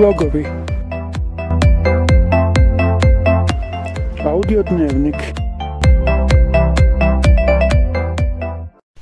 [0.00, 0.46] Slogovi
[4.24, 5.14] Audio dnevnik.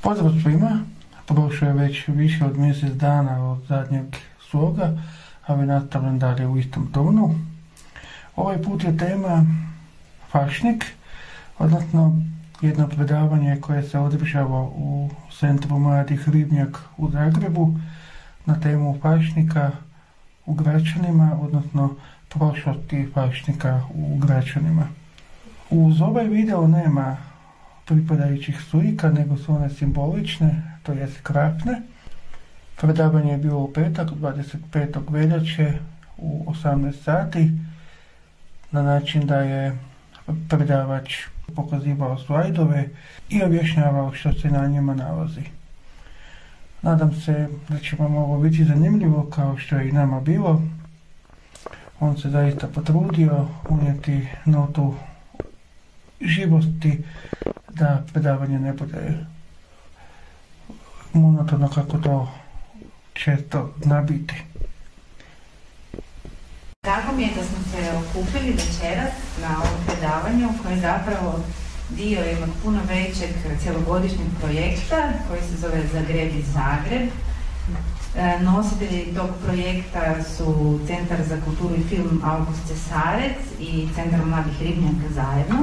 [0.01, 0.79] Pozdrav svima,
[1.27, 4.05] prošlo je već više od mjesec dana od zadnjeg
[4.49, 4.97] sloga,
[5.49, 7.35] vi nastavljam dalje u istom tonu.
[8.35, 9.45] Ovaj put je tema
[10.31, 10.85] fašnik,
[11.59, 12.21] odnosno
[12.61, 17.73] jedno predavanje koje se održava u Centru mladih Ribnjak u Zagrebu
[18.45, 19.71] na temu fašnika
[20.49, 21.95] u Gračanima, odnosno
[22.29, 24.87] prošlosti fašnika u Gračanima.
[25.69, 27.17] Uz ovaj video nema
[27.85, 31.81] pripadajućih slika, nego su one simbolične, to jest krapne.
[32.81, 35.11] Predavanje je bilo u petak, 25.
[35.11, 35.73] veljače
[36.17, 37.51] u 18 sati,
[38.71, 39.77] na način da je
[40.49, 41.17] predavač
[41.55, 42.89] pokazivao slajdove
[43.29, 45.58] i objašnjavao što se na njima nalazi.
[46.81, 50.61] Nadam se da će vam ovo biti zanimljivo kao što je i nama bilo.
[51.99, 54.95] On se zaista potrudio unijeti notu
[56.21, 57.03] živosti
[57.69, 59.25] da predavanje ne bude
[61.13, 62.31] monotono kako to
[63.13, 64.43] često zna biti.
[66.81, 71.39] Tako mi je da smo se okupili večeras na ovom predavanju koje je zapravo
[71.89, 73.29] dio jednog puno većeg
[73.63, 77.09] cjelogodišnjeg projekta koji se zove Zagreb i Zagreb.
[78.15, 84.61] E, nositelji tog projekta su Centar za kulturu i film August Cesarec i Centar mladih
[84.61, 85.57] ribnjaka zajedno.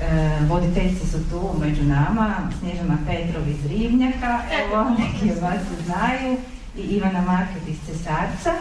[0.00, 4.40] E, voditeljci su tu među nama, Snježana Petrov iz Ribnjaka,
[4.72, 6.36] ovo neki vas znaju,
[6.76, 8.54] i Ivana Market iz Cesarca.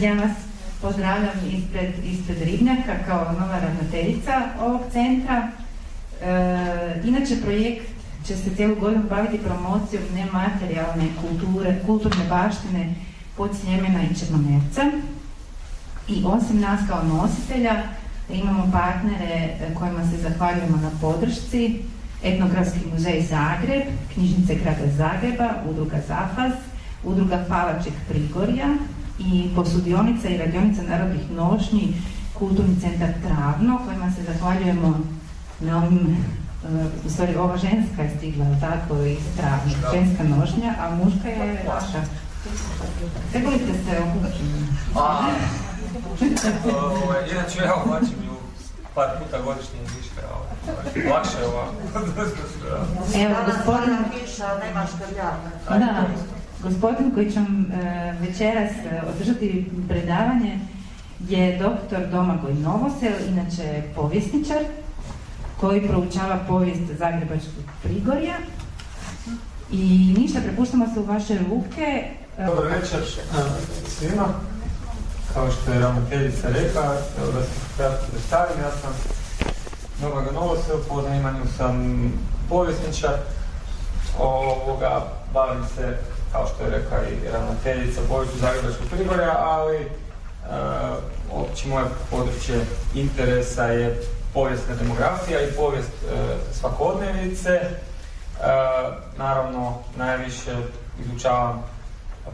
[0.00, 0.47] Ja vas
[0.82, 5.48] pozdravljam ispred, ispred Ribnjaka kao nova ravnateljica ovog centra.
[6.22, 7.86] E, inače projekt
[8.26, 12.94] će se cijelu godinu baviti promocijom nematerijalne kulture, kulturne baštine
[13.36, 14.82] pod Sljemena i Črnomerca.
[16.08, 17.82] I osim nas kao nositelja,
[18.32, 21.82] imamo partnere kojima se zahvaljujemo na podršci,
[22.22, 23.82] Etnografski muzej Zagreb,
[24.14, 26.52] Knjižnice grada Zagreba, Udruga Zafaz,
[27.04, 28.66] Udruga Palaček Prigorja,
[29.18, 31.94] i posudionica i radionica narodnih nošnji,
[32.38, 35.00] kulturni centar Travno, kojima se zahvaljujemo
[35.60, 36.16] na ovim,
[36.64, 41.64] uh, u stvari ova ženska je stigla, tako, iz Travno, ženska nošnja, a muška je
[41.68, 42.02] vaša.
[43.32, 44.42] Trebali ste se okući?
[47.04, 48.36] Ovaj, inače ja oblačim ju
[48.94, 51.74] par puta godišnje više, ovaj, lakše je ovako.
[53.14, 53.96] Evo, gospodin...
[54.64, 54.86] nema
[55.68, 57.44] Da, Gospodin koji će e,
[58.20, 60.58] večeras e, održati predavanje
[61.28, 64.64] je doktor Domagoj Novosel, inače povjesničar,
[65.60, 68.34] koji proučava povijest Zagrebačkog Prigorja.
[69.70, 72.04] I ništa, prepuštamo se u vaše ruke.
[72.46, 73.00] Dobar večer
[73.88, 74.28] svima.
[75.34, 78.92] Kao što je ravnateljica rekla, evo da se kratko predstavim, ja sam
[80.00, 82.02] Domagoj Novosel, po zanimanju sam
[82.48, 83.14] povjesničar,
[84.18, 85.02] ovoga,
[85.34, 85.98] bavim se
[86.32, 89.88] kao što je rekla i ravnateljica povijesti Zagrebačkog Prigorja, ali e,
[91.32, 94.00] opće moje područje interesa je
[94.34, 96.16] povijesna demografija i povijest e,
[96.52, 97.50] svakodnevice.
[97.50, 97.70] E,
[99.18, 100.56] naravno, najviše
[101.00, 101.62] izučavam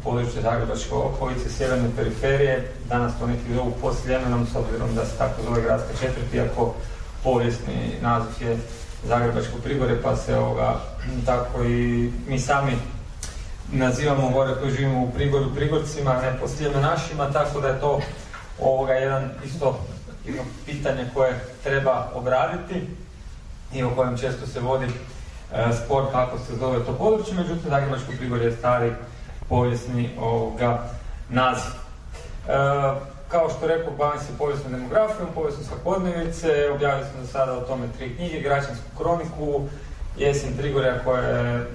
[0.04, 2.72] područje Zagrebačke okolice, sjeverne periferije.
[2.88, 6.75] Danas to neki zovu posljemenom, s obzirom da se tako zove gradska četvrti, iako
[7.25, 8.56] povijesni naziv je
[9.04, 10.81] Zagrebačko Prigore, pa se ovoga,
[11.27, 12.72] tako i mi sami
[13.73, 18.01] nazivamo gore koji živimo u Prigoru Prigorcima, ne po našima, tako da je to
[18.61, 19.79] ovoga jedan isto
[20.27, 22.87] jedno pitanje koje treba obraditi
[23.73, 28.13] i o kojem često se vodi e, spor kako se zove to područje, međutim Zagrebačko
[28.19, 28.93] Prigorje je stari
[29.49, 30.89] povijesni ovoga
[31.29, 31.73] naziv.
[32.49, 37.61] E, kao što rekao, bavim se povijesnom demografijom, povijesnom svakodnevice, objavio sam do sada o
[37.61, 39.69] tome tri knjige, Gračansku kroniku,
[40.19, 41.67] Jesen Prigorja koja je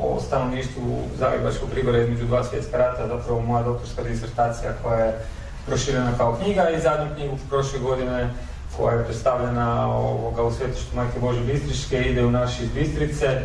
[0.00, 5.18] o stanovništvu Zagrebačkog prigora između dva svjetska rata, zapravo moja doktorska disertacija koja je
[5.66, 8.30] proširena kao knjiga i zadnju knjigu prošle godine
[8.76, 13.40] koja je predstavljena ovoga, u svetištu Majke Bože Bistriške, ide u naši iz Bistrice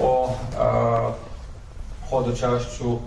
[0.00, 0.30] o
[2.10, 2.98] hodočašću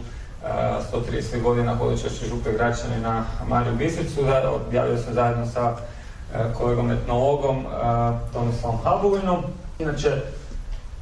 [0.93, 4.19] 130 godina hodočašću Župe Gračane na Mariju Bistricu.
[4.67, 5.75] Objavio sam zajedno sa
[6.57, 7.65] kolegom etnologom
[8.33, 9.43] Tomislavom Habulinom.
[9.79, 10.11] Inače,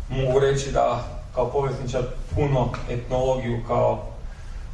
[0.09, 1.03] mogu reći da
[1.35, 2.01] kao povjesničar
[2.35, 4.03] puno etnologiju kao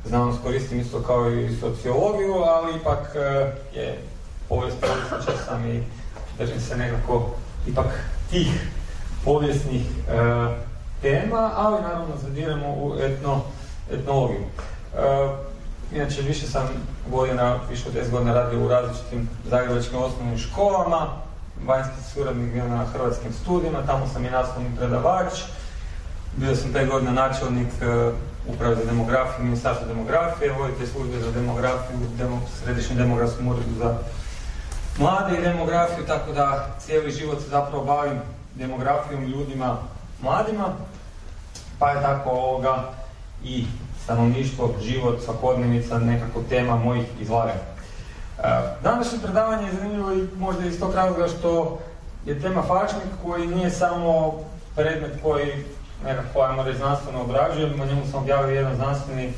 [0.06, 4.02] znanost koristim isto kao i sociologiju, ali ipak e, je
[4.50, 5.84] povijest povjesničar sam i
[6.38, 7.30] držim se nekako
[7.68, 7.86] ipak
[8.30, 8.70] tih
[9.26, 10.16] povijesnih e,
[11.02, 13.42] tema, ali naravno zadiremo u etno,
[13.92, 14.42] etnologiju.
[14.42, 15.30] E,
[15.96, 16.68] inače više sam
[17.10, 21.08] godina, više od 10 godina radio u različitim zagrebačkim osnovnim školama,
[21.66, 25.34] vanjski suradnik bio na hrvatskim studijima, tamo sam i nastavni predavač,
[26.36, 28.14] bio sam 5 godina načelnik uh,
[28.54, 33.98] uprave za demografiju, ministarstvo demografije, voditelj službe za demografiju, demo, središnjem demografskom uredu za
[34.98, 38.20] mlade i demografiju, tako da cijeli život se zapravo bavim
[38.56, 39.78] demografijom ljudima
[40.22, 40.74] mladima,
[41.80, 42.84] pa je tako ovoga
[43.44, 43.66] i
[44.04, 47.60] stanovništvo, život, svakodnevnica, nekako tema mojih izlaganja.
[48.40, 48.44] E,
[48.84, 51.80] današnje predavanje je zanimljivo i možda iz tog razloga što
[52.26, 54.34] je tema fačnik koji nije samo
[54.76, 55.66] predmet koji
[56.06, 59.34] nekako, ajmo reći, znanstveno obrađujem, o njemu sam objavio jedan znanstveni e,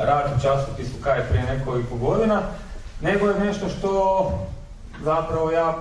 [0.00, 2.42] rad u časopisu kaj prije nekoliko godina,
[3.00, 4.30] nego je nešto što
[5.02, 5.76] zapravo ja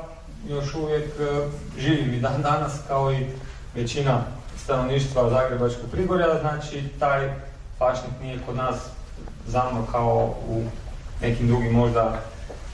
[0.48, 1.48] još uvijek e,
[1.78, 3.28] živim i dan danas kao i
[3.76, 4.20] većina
[4.64, 7.34] stanovništva Zagrebačkog prigorja, znači taj
[7.78, 8.76] fašnik nije kod nas
[9.48, 10.64] zamro kao u
[11.22, 12.20] nekim drugim možda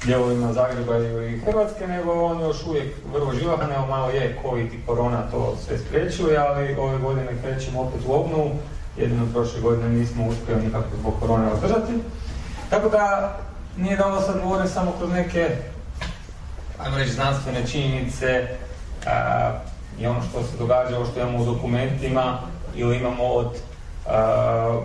[0.06, 4.86] dijelovima Zagreba i Hrvatske, nego on još uvijek vrlo živahan, evo malo je COVID i
[4.86, 8.52] korona to sve spriječuje, ali ove godine krećemo opet u obnovu,
[8.98, 11.94] jedino prošle godine nismo uspjeli nikako zbog korone održati.
[12.70, 13.38] Tako da
[13.78, 15.50] nije da ovo sad govorim samo kroz neke,
[16.78, 18.48] ajmo reći, znanstvene činjenice
[20.00, 22.38] i ono što se događa, ovo što imamo u dokumentima
[22.76, 23.58] ili imamo od
[24.08, 24.82] a,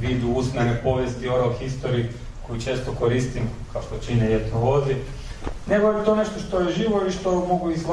[0.00, 2.06] vidu usmene povijesti, oral history,
[2.46, 3.42] koju često koristim,
[3.74, 4.94] kao što čine jetnovozi,
[5.66, 7.84] nego je to nešto što je živo i što mogu iz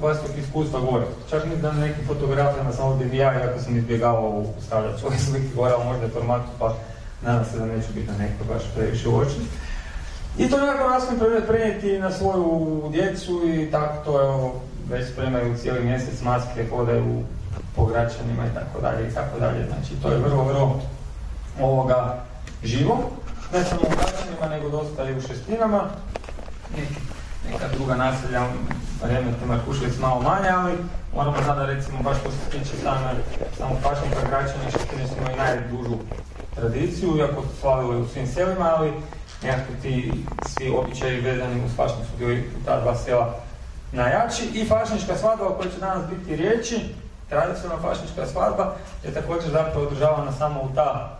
[0.00, 1.12] vlastitog iskustva govoriti.
[1.30, 5.54] Čak mislim da na nekim fotografijama sam ovdje ja, iako sam izbjegavao stavljati svoje slike
[5.56, 6.74] gore, ali možda je formatu, pa
[7.22, 9.42] nadam se da neću biti na neko baš previše uočen.
[10.38, 14.54] I to nekako nastojim prenijeti na svoju djecu i tako to evo,
[14.90, 17.22] već spremaju cijeli mjesec maske, hodaju
[17.76, 19.66] po građanima i tako dalje i tako dalje.
[19.66, 20.80] Znači to je vrlo, vrlo
[21.60, 22.24] ovoga
[22.64, 22.98] živo
[23.52, 25.82] ne samo u Gačanima, nego dosta i u Šestinama.
[27.50, 28.46] Neka druga naselja,
[29.02, 30.72] Remete, Markuševic malo manje, ali
[31.14, 33.10] moramo sada recimo baš što se tiče same,
[33.58, 35.96] samo pašnjaka Gračani i Šestine su imali najdužu
[36.54, 38.92] tradiciju, iako su slavili u svim selima, ali
[39.42, 40.12] nekako ti
[40.46, 43.34] svi običaji vezani uz fašnik su bili u ta dva sela
[43.92, 44.44] najjači.
[44.54, 46.94] I fašnička svadba o kojoj će danas biti riječi,
[47.28, 48.74] tradicionalna fašnička svadba,
[49.04, 51.18] je također zapravo održavana samo u ta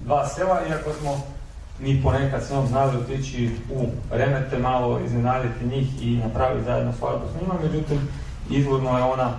[0.00, 1.33] dva sela, iako smo
[1.78, 7.26] mi ponekad s njom znali otići u remete, malo iznenaditi njih i napraviti zajedno svadbu
[7.26, 8.08] s njima, međutim
[8.50, 9.32] izvorno je ona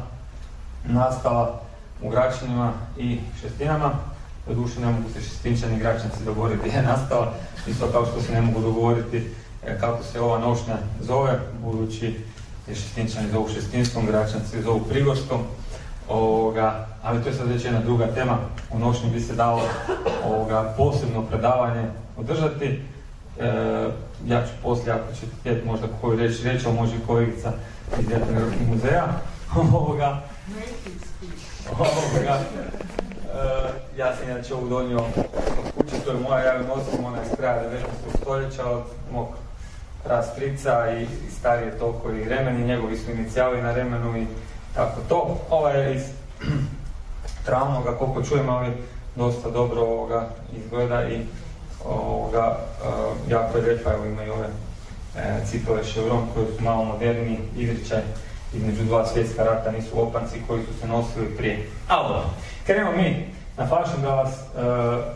[0.85, 1.61] nastala
[2.01, 3.91] u Gračanima i Šestinama.
[4.47, 7.33] Doduše ne mogu se šestinčani Gračanci dogovoriti gdje je nastala,
[7.67, 9.17] isto kao što se ne mogu dogovoriti
[9.65, 12.19] e, kako se ova nošnja zove, budući
[12.67, 15.41] je šestinčani zovu šestinskom, Gračanci zovu prigorskom.
[16.09, 18.37] Ovoga, ali to je sad već jedna druga tema.
[18.71, 19.61] U nošnji bi se dalo
[20.25, 21.83] ovoga, posebno predavanje
[22.17, 22.81] održati.
[23.39, 23.89] E,
[24.27, 27.51] ja ću poslije, ako ćete htjeti možda koju reći, reći, ali može kolegica
[27.99, 29.07] iz Etnografskih muzeja.
[29.73, 30.21] ovoga,
[31.79, 35.25] ovoga, e, ja sam inače ovu donio od
[35.77, 38.21] kuće, to je moja, ja ju nosim, ona je s kraja 19.
[38.21, 39.27] stoljeća od mog
[40.05, 44.25] rastrica i, i starije toliko i remeni, njegovi su inicijali na remenu i
[44.75, 45.37] tako to.
[45.49, 46.03] Ova je iz
[47.45, 48.73] travnoga, koliko čujem, ali
[49.15, 51.19] dosta dobro ovoga izgleda i
[51.85, 54.47] ovoga, uh, jako je lijepa, evo ima i ove
[55.17, 58.01] e, cipele Chevron koje su malo moderni izričaj
[58.53, 61.69] između dva svjetska rata, nisu opanci koji su se nosili prije.
[61.87, 62.13] Ali,
[62.65, 64.41] krenemo mi na fashion da vas e,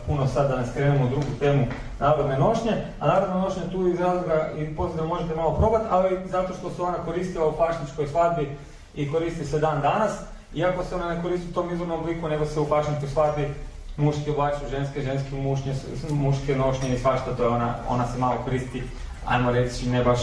[0.06, 1.66] puno sad da nas krenemo u drugu temu
[1.98, 6.54] narodne nošnje, a narodna nošnja tu iz razloga i pozdrav možete malo probati, ali zato
[6.54, 8.56] što se ona koristila u fašničkoj svadbi
[8.94, 10.12] i koristi se dan danas,
[10.54, 13.48] iako se ona ne koristi u tom izvornom obliku, nego se u fašničkoj svadbi
[13.96, 15.74] muški oblaču ženske, ženske mušnje,
[16.10, 18.82] muške nošnje i svašta, to je ona, ona se malo koristi,
[19.26, 20.20] ajmo reći, ne baš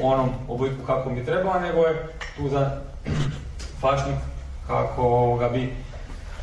[0.00, 2.70] u onom obliku kako bi trebala, nego je tu za
[3.80, 4.16] fašnik
[4.66, 5.74] kako ga bi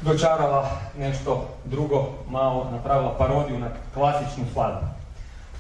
[0.02, 4.86] dočarala nešto drugo, malo napravila parodiju na klasičnu svadbu.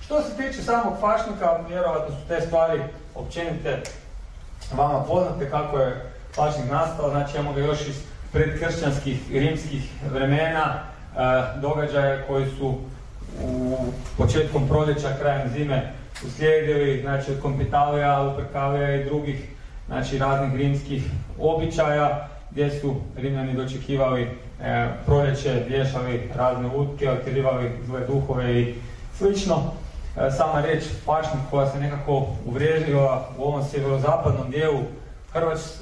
[0.02, 2.84] Što se tiče samog fašnika, vjerojatno su te stvari
[3.16, 3.82] općenite
[4.78, 7.96] vama poznate kako je fašnik nastao, znači imamo ga još iz
[8.32, 12.76] predkršćanskih rimskih vremena, E, događaje koji su
[13.44, 13.76] u
[14.18, 15.94] početkom proljeća, krajem zime
[16.26, 19.50] uslijedili, znači od Kompitalija, Luperkalija i drugih
[19.88, 21.04] znači raznih rimskih
[21.40, 28.76] običaja gdje su Rimljani dočekivali e, proljeće, vješali razne utke, otkrivali zle duhove i
[29.18, 29.74] slično.
[30.20, 34.80] E, sama riječ pašnik koja se nekako uvriježila u ovom sjeverozapadnom dijelu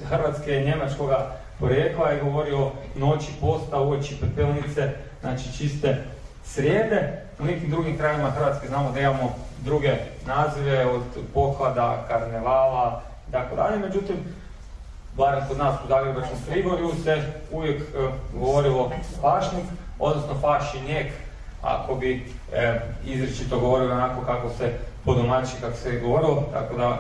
[0.10, 4.90] Hrvatske i njemačkoga porijekla i govori o noći posta, uoči pepelnice,
[5.22, 6.04] znači čiste
[6.46, 7.22] srijede.
[7.40, 11.02] U nekim drugim krajima Hrvatske znamo da imamo druge nazive od
[11.34, 13.80] poklada, karnevala i tako dalje.
[13.80, 14.16] Međutim,
[15.16, 17.86] barem kod nas u Zagrebačkom Prigorju se uvijek e,
[18.34, 18.92] govorilo
[19.22, 19.66] fašnik,
[20.00, 21.12] odnosno fašinjek,
[21.68, 24.74] ako bi e, izričito govorili onako kako se
[25.06, 26.98] po domaći, kako se govorilo, tako da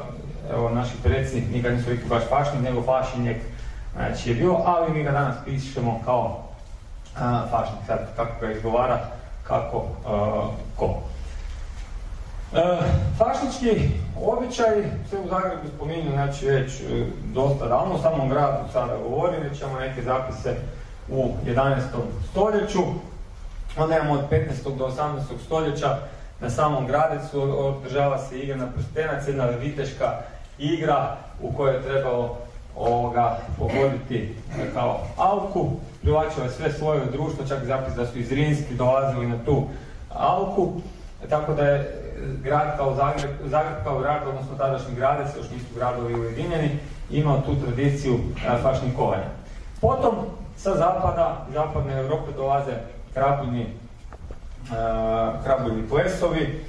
[0.54, 3.38] evo, naši predsjednik nikad nisu rekli baš fašnik, nego fašinjek
[3.96, 6.44] znači, je bilo, ali mi ga danas pišemo kao
[7.20, 9.00] a, fašnik, sad kako ga izgovara,
[9.44, 9.86] kako
[10.76, 11.02] ko.
[12.54, 12.78] E,
[13.18, 13.90] fašnički
[14.22, 19.42] običaj se u Zagrebu spominju znači već e, dosta davno, u samom gradu sada govorim,
[19.44, 20.56] već neke zapise
[21.10, 21.80] u 11.
[22.32, 22.80] stoljeću,
[23.78, 24.78] onda imamo od 15.
[24.78, 25.22] do 18.
[25.46, 25.98] stoljeća
[26.40, 30.14] na samom gradecu održava se igra na prstenac, jedna viteška
[30.58, 32.38] igra u kojoj je trebalo
[32.76, 34.36] ovoga pogoditi
[34.74, 39.38] kao alku, privlačilo je sve svoje društvo, čak zapis da su iz Rinski dolazili na
[39.46, 39.64] tu
[40.14, 40.74] alku,
[41.30, 42.04] tako da je
[42.44, 46.80] grad kao Zagreb, Zagreb kao grad, odnosno tadašnji gradec, još nisu gradovi ujedinjeni,
[47.10, 48.20] imao tu tradiciju
[48.62, 49.30] fašnikovanja.
[49.82, 50.16] Potom
[50.58, 52.72] sa zapada, zapadne Europe dolaze
[53.18, 53.66] krabulji,
[55.44, 56.64] krabulji plesovi,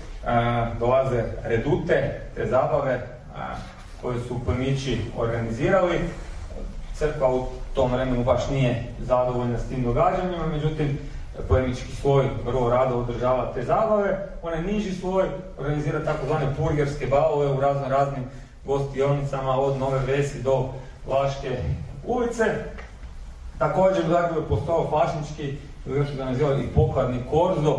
[0.80, 3.00] dolaze redute, te zabave
[4.02, 6.00] koje su plemići organizirali.
[6.94, 10.98] Crkva u tom vremenu baš nije zadovoljna s tim događanjima, međutim,
[11.48, 14.28] plemički sloj vrlo rado održava te zabave.
[14.42, 15.24] Onaj niži sloj
[15.58, 18.24] organizira takozvane purgerske balove u razno raznim
[18.64, 20.68] gostionicama od Nove Vesi do
[21.06, 21.56] Vlaške
[22.06, 22.44] ulice.
[23.58, 25.56] Također u Zagrebu je postao fašnički,
[25.94, 27.78] još ga i pokladni korzo.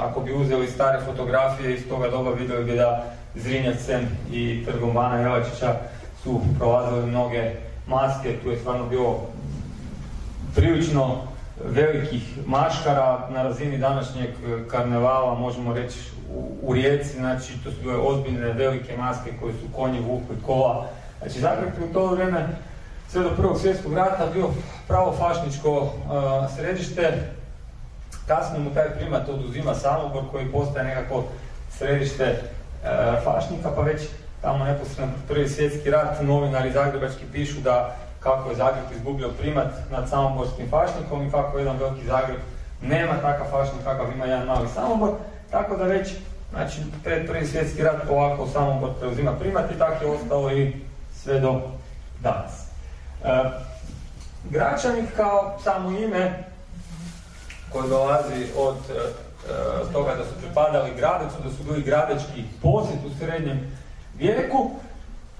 [0.00, 5.16] Ako bi uzeli stare fotografije iz toga doba vidjeli bi da Zrinjacem i trgom Bana
[5.16, 5.74] Jelačića
[6.22, 7.50] su prolazili mnoge
[7.86, 9.26] maske, tu je stvarno bilo
[10.54, 11.16] prilično
[11.64, 14.30] velikih maškara na razini današnjeg
[14.70, 15.98] karnevala, možemo reći
[16.62, 20.86] u, Rijeci, znači to su bile ozbiljne velike maske koje su konji vukli kola.
[21.22, 22.48] Znači Zagreb u to vrijeme
[23.08, 24.48] sve do prvog svjetskog rata bio
[24.88, 25.92] pravo fašničko
[26.56, 27.32] središte.
[28.26, 31.24] Kasnije mu taj primat oduzima Samobor koji postaje nekako
[31.70, 32.42] središte
[32.86, 34.02] E, fašnika, pa već
[34.42, 40.08] tamo neposredno prvi svjetski rat novinari zagrebački pišu da kako je Zagreb izgubio primat nad
[40.08, 42.36] samoborskim fašnikom i kako jedan veliki Zagreb
[42.82, 45.10] nema takav fašnik kakav ima jedan mali samobor,
[45.50, 46.14] tako da već
[46.50, 50.72] znači, pred prvi svjetski rat polako samobor preuzima primat i tako je ostalo i
[51.22, 51.60] sve do
[52.22, 52.65] danas.
[53.24, 53.50] E,
[54.50, 56.44] Gračanik kao samo ime
[57.72, 62.98] koje dolazi od e, E, toga da su pripadali gradecu, da su bili gradečki posjet
[63.06, 63.72] u srednjem
[64.18, 64.70] vijeku,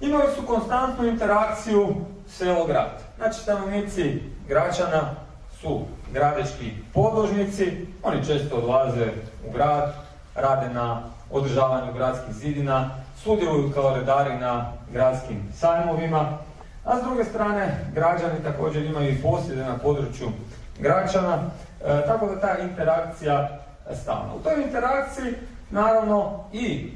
[0.01, 1.95] imali su konstantnu interakciju
[2.29, 3.03] selo-grad.
[3.17, 5.15] Znači, stanovnici Gračana
[5.61, 5.81] su
[6.13, 9.07] gradečki podložnici, oni često odlaze
[9.47, 9.93] u grad,
[10.35, 12.89] rade na održavanju gradskih zidina,
[13.23, 16.37] sudjeluju kao redari na gradskim sajmovima,
[16.87, 20.27] a s druge strane građani također imaju i posjede na području
[20.79, 21.37] Gračana,
[21.85, 23.59] e, tako da ta interakcija
[24.01, 24.35] stalno.
[24.35, 25.33] U toj interakciji,
[25.71, 26.91] naravno, i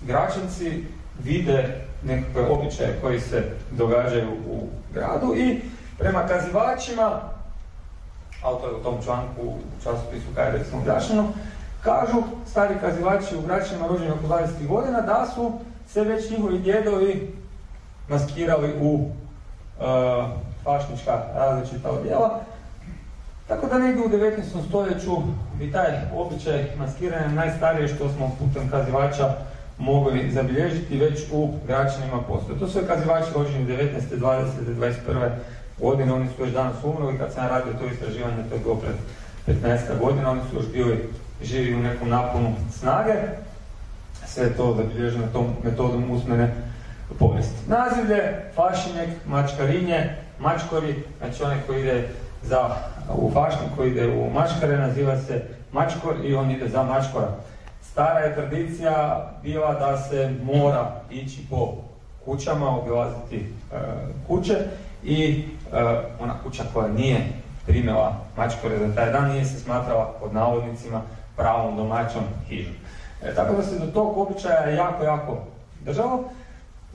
[0.00, 0.84] građanci
[1.24, 5.60] vide nekakve običaje koji se događaju u gradu i
[5.98, 7.20] prema kazivačima,
[8.42, 10.82] autor u tom članku u časopisu kada je recimo
[11.84, 14.66] kažu stari kazivači u Gračanima rođeni oko 20.
[14.68, 15.52] godina da su
[15.88, 17.37] se već njihovi djedovi
[18.08, 19.84] maskirali u uh,
[20.64, 22.40] fašnička različita odjela
[23.48, 24.42] tako da negdje u 19.
[24.68, 25.16] stoljeću
[25.58, 29.34] bi taj običaj maskiranja najstarije što smo putem kazivača
[29.78, 32.58] mogli zabilježiti već u građanima postoje.
[32.58, 34.18] To su kazivači rođeni 19.
[34.20, 34.46] 20.
[35.06, 35.30] 21.
[35.80, 38.94] godine, oni su još danas umrli, kad sam radio to istraživanje, to je bilo pred
[39.62, 39.98] 15.
[40.00, 41.08] godina, oni su još bili
[41.42, 43.14] živi u nekom naponu snage.
[44.26, 46.54] Sve to zabilježeno tom metodom usmene
[47.18, 47.70] povijesti.
[47.70, 52.08] Nazivlje, fašinjek, mačkarinje, mačkori, znači onaj koji ide
[52.42, 52.70] za
[53.16, 57.28] u fašnik koji ide u mačkare, naziva se mačkor i on ide za mačkora.
[57.82, 61.74] Stara je tradicija bila da se mora ići po
[62.24, 63.76] kućama, obilaziti e,
[64.26, 64.56] kuće
[65.04, 65.82] i e,
[66.20, 67.20] ona kuća koja nije
[67.66, 71.02] primjela mačkore za taj dan nije se smatrala pod navodnicima
[71.36, 72.74] pravom domaćom hižom.
[73.22, 75.38] E, tako da se do tog običaja jako, jako
[75.84, 76.24] držalo.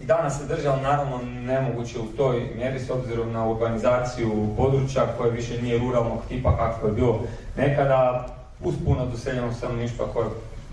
[0.01, 5.31] I danas se država naravno nemoguće u toj mjeri s obzirom na urbanizaciju područja koje
[5.31, 7.21] više nije ruralnog tipa kako je bilo
[7.57, 8.27] nekada.
[8.63, 10.27] Uz puno doseljenog stanovništva koje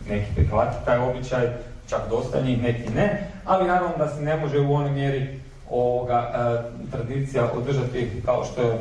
[0.09, 1.49] neki prihvati taj običaj,
[1.89, 6.33] čak dosta njih, neki ne, ali naravno da se ne može u onoj mjeri ovoga,
[6.35, 8.79] e, tradicija održati kao što je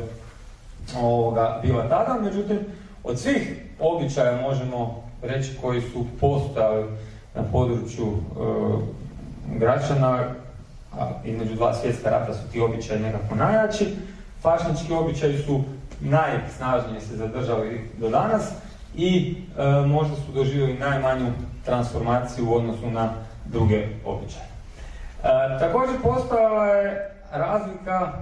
[1.00, 2.58] ovoga, bila tada, međutim
[3.04, 6.84] od svih običaja možemo reći koji su postojali
[7.34, 8.99] na području e,
[9.58, 10.18] Gračana,
[10.98, 13.96] a između dva svjetska rata su ti običaji nekako najjači.
[14.42, 15.60] Fašnički običaji su
[16.00, 18.50] najsnažnije se zadržali do danas
[18.96, 21.26] i e, možda su doživjeli najmanju
[21.64, 23.12] transformaciju u odnosu na
[23.44, 24.46] druge običaje.
[25.24, 28.12] E, također postojala je razlika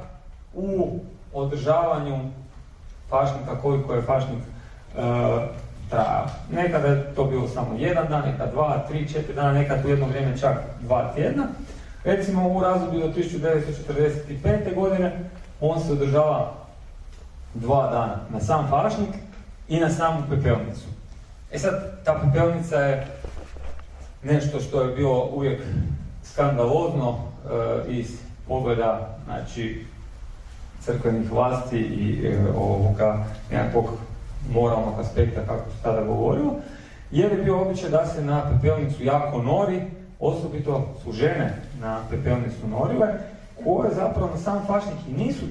[0.55, 0.99] u
[1.33, 2.19] održavanju
[3.11, 5.01] fašnika, koliko je fašnik e,
[5.91, 6.27] trajao.
[6.53, 10.07] Nekada je to bilo samo jedan dan, nekad dva, tri, četiri dana, nekad u jedno
[10.07, 11.45] vrijeme čak dva tjedna.
[12.05, 14.75] Recimo u razdoblju do 1945.
[14.75, 15.13] godine
[15.61, 16.53] on se održava
[17.55, 19.15] dva dana na sam fašnik
[19.69, 20.87] i na samu pepelnicu.
[21.53, 23.07] E sad, ta pepelnica je
[24.23, 25.63] nešto što je bilo uvijek
[26.23, 29.87] skandalozno e, iz pogleda znači,
[30.81, 33.89] crkvenih vlasti i e, ovoga nekakvog
[34.53, 36.55] moralnog aspekta, kako se tada govorilo,
[37.11, 39.83] jer je bio običaj da se na pepelnicu jako nori,
[40.21, 43.07] osobito su žene na pepelnicu norile,
[43.65, 45.45] koje zapravo na sam fašnik i nisu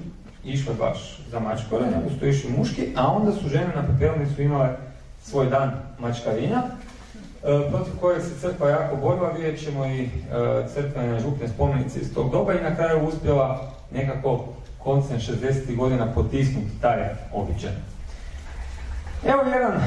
[0.43, 4.69] išle baš za mačkore, nego su išli muški, a onda su žene na pepelnicu imale
[5.23, 10.09] svoj dan mačkarinja, e, protiv kojeg se crkva jako borila, vidjet ćemo i e,
[10.73, 14.45] crkvene župne spomenice iz tog doba i na kraju uspjela nekako
[14.83, 15.75] koncem 60.
[15.75, 17.71] godina potisnuti taj običaj.
[19.25, 19.81] Evo jedan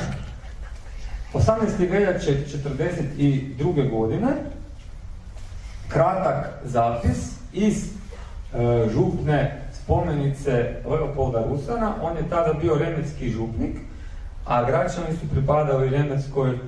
[1.35, 1.91] 18.
[1.91, 3.91] veljače 42.
[3.91, 4.29] godine
[5.89, 7.89] kratak zapis iz e,
[8.93, 11.95] župne spomenice Leopolda Rusana.
[12.03, 13.77] On je tada bio remetski župnik,
[14.47, 16.59] a građani su pripadali remetskoj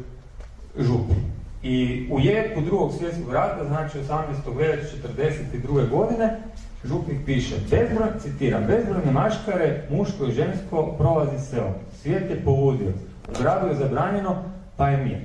[0.78, 1.14] župi.
[1.62, 4.56] I u jeku drugog svjetskog rata, znači 18.
[4.56, 5.88] veljače 42.
[5.90, 6.40] godine,
[6.84, 11.74] župnik piše, bezbroj, citiram, bezbrojne maškare, muško i žensko, prolazi selo.
[12.02, 12.92] Svijet je poludio.
[13.28, 14.36] U gradu je zabranjeno,
[14.76, 15.18] pa je mir.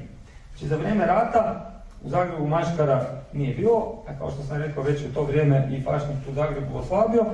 [0.51, 1.71] Znači, za vrijeme rata
[2.03, 5.83] u Zagrebu maškara nije bilo, a kao što sam rekao već u to vrijeme i
[5.83, 7.25] fašnik u Zagrebu oslabio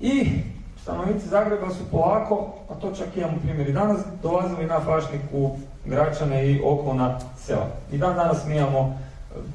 [0.00, 0.42] i
[0.82, 5.56] stanovnici Zagreba su polako, a to čak imamo primjer i danas, dolazili na fašnik u
[5.84, 7.66] Gračane i okolna sela.
[7.92, 8.98] I dan danas mi imamo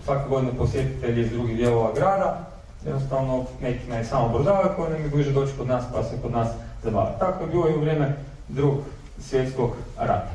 [0.03, 2.39] svake godine posjetitelji iz drugih dijelova grada,
[2.85, 6.31] jednostavno nekima je samo brodave koji nam je bliže doći kod nas pa se kod
[6.31, 6.47] nas
[6.83, 7.19] zabavati.
[7.19, 8.15] Tako je bilo i u vrijeme
[8.47, 8.77] drugog
[9.19, 10.31] svjetskog rata.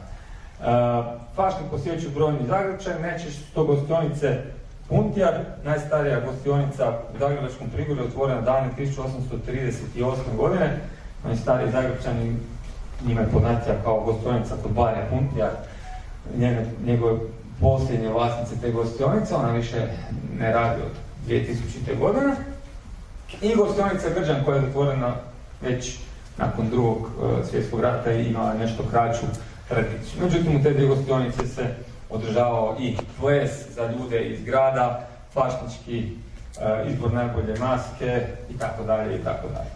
[0.61, 4.43] E, Fašnik posjećuju brojni Zagrebčani, neće su to gostionice
[4.89, 10.15] Puntjar, najstarija gostionica u Zagrebačkom prigorju, otvorena davne 1838.
[10.37, 10.79] godine.
[11.27, 12.37] Oni stari Zagrebčani,
[13.07, 15.51] njima je poznacija kao gostionica kod Barja Puntjar,
[16.85, 17.19] njegove
[17.61, 19.87] posljednje vlasnice te gostionice, ona više
[20.39, 20.93] ne radi od
[21.29, 21.99] 2000.
[21.99, 22.35] godine.
[23.43, 25.15] I gostionica Grđan koja je otvorena
[25.63, 25.99] već
[26.41, 29.27] nakon drugog e, svjetskog rata i imala nešto kraću
[29.69, 30.23] tradiciju.
[30.23, 31.75] Međutim, u te dvije gostionice se
[32.11, 39.17] održavao i ples za ljude iz grada, fašnički e, izbor najbolje maske i tako dalje
[39.17, 39.71] i tako dalje.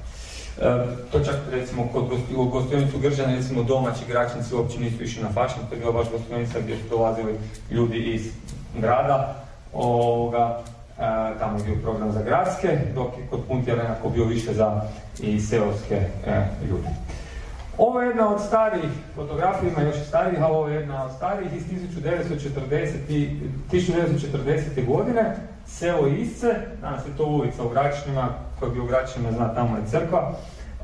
[0.59, 2.05] E, to čak recimo kod
[2.50, 6.61] gostionicu Gržana recimo domaći gračnici uopće nisu išli na fašnik, to je bila baš gostionica
[6.61, 7.38] gdje su dolazili
[7.70, 8.33] ljudi iz
[8.79, 10.62] grada, ovoga,
[11.39, 14.81] tamo bio program za gradske, dok je kod Puntjera nekako bio više za
[15.21, 16.01] i seoske
[16.71, 16.89] ljude.
[17.79, 21.53] Ovo je jedna od starijih fotografija, ima još starijih, ali ovo je jedna od starijih
[21.53, 23.39] iz 1940.
[23.73, 24.87] 1940.
[24.87, 28.29] godine, selo Isce, danas je to ulica u Gračanima,
[28.59, 30.33] koji je bio u Gračanima, zna tamo je crkva.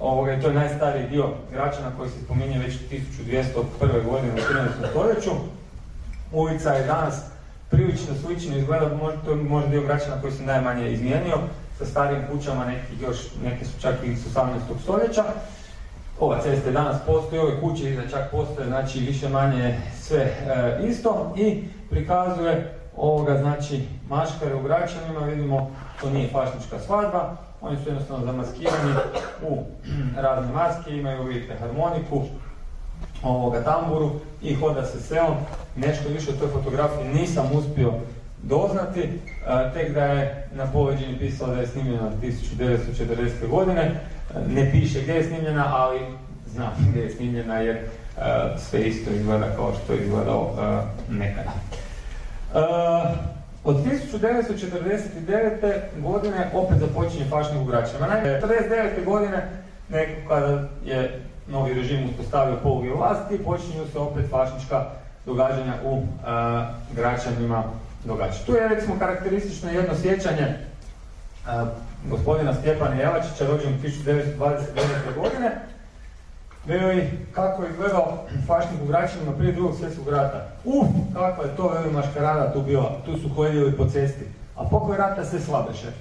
[0.01, 4.05] Ovoga, to je najstariji dio Gračana koji se spominje već 1201.
[4.05, 4.90] godine u 13.
[4.90, 5.31] stoljeću.
[6.33, 7.29] Ulica je danas
[7.70, 8.90] prilično slično izgleda,
[9.24, 11.37] to je možda dio Gračana koji se najmanje izmijenio,
[11.78, 14.48] sa starijim kućama, neki još, neke su čak iz 18.
[14.83, 15.24] stoljeća.
[16.20, 21.35] Ova cesta danas postoji, ove kuće iza čak postoje, znači više manje sve e, isto.
[21.37, 28.26] I prikazuje ovoga, znači maškare u Gračanima, vidimo to nije fašnička svadba, oni su jednostavno
[28.26, 28.94] zamaskirani
[29.48, 29.59] u
[30.24, 32.24] razne maske, imaju vidite harmoniku,
[33.22, 34.11] ovoga tamburu
[34.42, 35.37] i hoda se selom.
[35.76, 37.92] Nešto više o toj fotografiji nisam uspio
[38.42, 39.11] doznati, e,
[39.74, 43.48] tek da je na poveđenju pisalo da je snimljena 1940.
[43.50, 44.00] godine,
[44.46, 46.00] ne piše gdje je snimljena, ali
[46.46, 47.83] znam gdje je snimljena jer uh,
[48.59, 50.54] sve isto izgleda kao što je izgledao
[51.11, 51.52] nekada.
[53.64, 55.80] Od 1949.
[56.02, 58.06] godine opet započinje fašnik u Gračanima.
[58.06, 59.04] Naime, 1949.
[59.04, 59.48] godine,
[59.88, 64.84] neko kada je novi režim uspostavio poluge vlasti, počinju se opet fašnička
[65.26, 66.04] događanja u uh,
[66.96, 67.64] Gračanima
[68.04, 68.46] događati.
[68.46, 71.68] Tu je recimo karakteristično jedno sjećanje uh,
[72.10, 75.20] gospodina Stjepana Jelačića, rođen 1929.
[75.22, 75.60] godine,
[76.66, 80.46] veli kako je gledao fašnik u Gračanima prije drugog svjetskog rata.
[80.64, 84.24] Uf, kakva je to veli maškarada tu bila, tu su hodili po cesti.
[84.56, 85.92] A pokoj rata sve slabeše.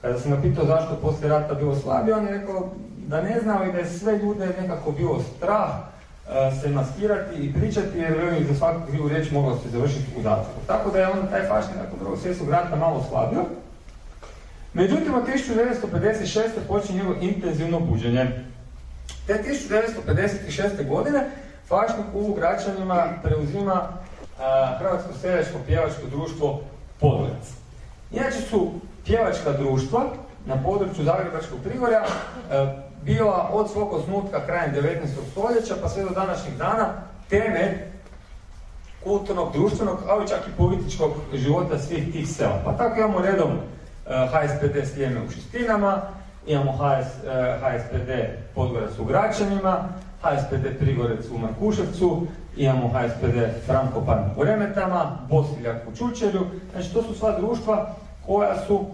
[0.00, 2.68] Kada sam ga pitao zašto poslije rata bilo slabije, on je rekao
[3.10, 7.52] da ne znao i da je sve ljude nekako bilo strah e, se maskirati i
[7.52, 10.60] pričati jer veli za svaku krivu riječ moglo se završiti u zatvoru.
[10.66, 13.44] Tako da je onda taj fašnik nakon drugog svjetskog rata malo slabio.
[14.74, 16.40] Međutim, od 1956.
[16.68, 18.44] počinje njegovo intenzivno buđenje.
[19.26, 20.88] Te 1956.
[20.88, 21.30] godine
[21.68, 23.88] Fašnik u Gračanima preuzima
[24.78, 26.60] Hrvatsko seljačko pjevačko društvo
[27.00, 27.46] Podlevac.
[28.12, 28.72] Inače su
[29.04, 30.04] pjevačka društva
[30.46, 32.04] na području Zagrebačkog Prigorja
[33.04, 35.06] bila od svog osnutka krajem 19.
[35.30, 36.86] stoljeća pa sve do današnjih dana
[37.28, 37.90] teme
[39.04, 42.62] kulturnog, društvenog, ali čak i političkog života svih tih sela.
[42.64, 43.50] Pa tako imamo redom
[44.06, 46.02] HSPD Slijeme u Šestinama,
[46.46, 47.06] imamo HS,
[47.60, 48.10] HSPD
[48.54, 49.88] Podgorac u Gračanima,
[50.22, 57.14] HSPD Prigorec u Markuševcu, imamo HSPD Frankopan u Remetama, Bosiljak u Čučerju, znači to su
[57.14, 57.94] sva društva
[58.26, 58.86] koja su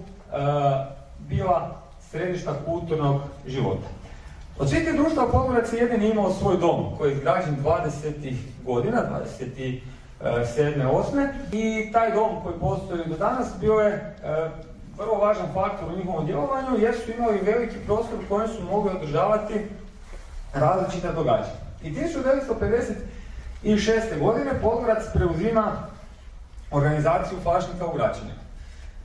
[1.19, 1.77] bila
[2.11, 3.89] središta kulturnog života.
[4.59, 8.37] Od svih tih društva Podgorac je jedini imao svoj dom koji je izgrađen 20.
[8.65, 9.03] godina,
[9.41, 9.81] 27.
[10.23, 11.29] 8.
[11.53, 14.17] I taj dom koji postoji do danas bio je
[14.99, 18.91] vrlo važan faktor u njihovom djelovanju jer su imali veliki prostor u kojem su mogli
[18.91, 19.55] održavati
[20.55, 21.67] različite događanja.
[21.83, 24.19] I 1956.
[24.21, 25.73] godine Podgorac preuzima
[26.71, 28.41] organizaciju Fašnika u Gračanima.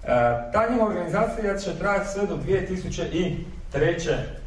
[0.04, 0.08] E,
[0.54, 4.40] ta njihova organizacija će trajati sve do 2003.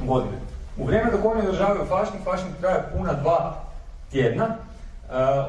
[0.00, 0.38] godine.
[0.76, 3.60] U vrijeme dok oni održavaju Fašnik, Fašnik traje puna dva
[4.10, 4.44] tjedna.
[4.44, 4.54] E,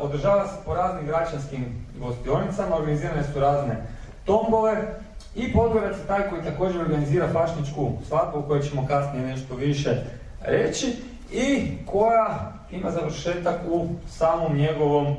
[0.02, 3.88] održava se po raznim gračanskim gostionicama, organizirane su razne
[4.26, 5.00] tombove,
[5.36, 10.04] i Podgorac je taj koji također organizira fašničku svadbu, o kojoj ćemo kasnije nešto više
[10.42, 10.96] reći,
[11.32, 15.16] i koja ima završetak u samom njegovom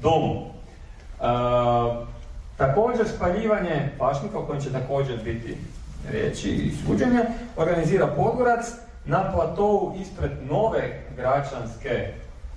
[0.00, 0.40] domu.
[0.40, 1.24] E,
[2.56, 5.56] također spaljivanje fašnika, o kojem će također biti
[6.10, 7.20] riječi i suđenje,
[7.56, 8.66] organizira Podgorac
[9.04, 12.12] na platovu ispred nove gračanske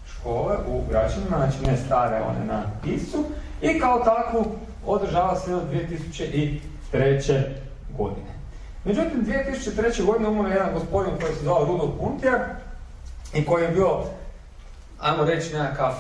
[0.06, 3.24] škole u Gračanima, znači ne stare one na Isu,
[3.62, 4.46] i kao takvu
[4.86, 6.60] održava se od 2000
[6.94, 7.44] 2003.
[7.98, 8.28] godine.
[8.86, 10.06] Međutim, 2003.
[10.06, 12.40] godine umro jedan gospodin koji se zvao Rudolf Puntijar
[13.34, 14.04] i koji je bio,
[15.00, 15.94] ajmo reći, nekakav,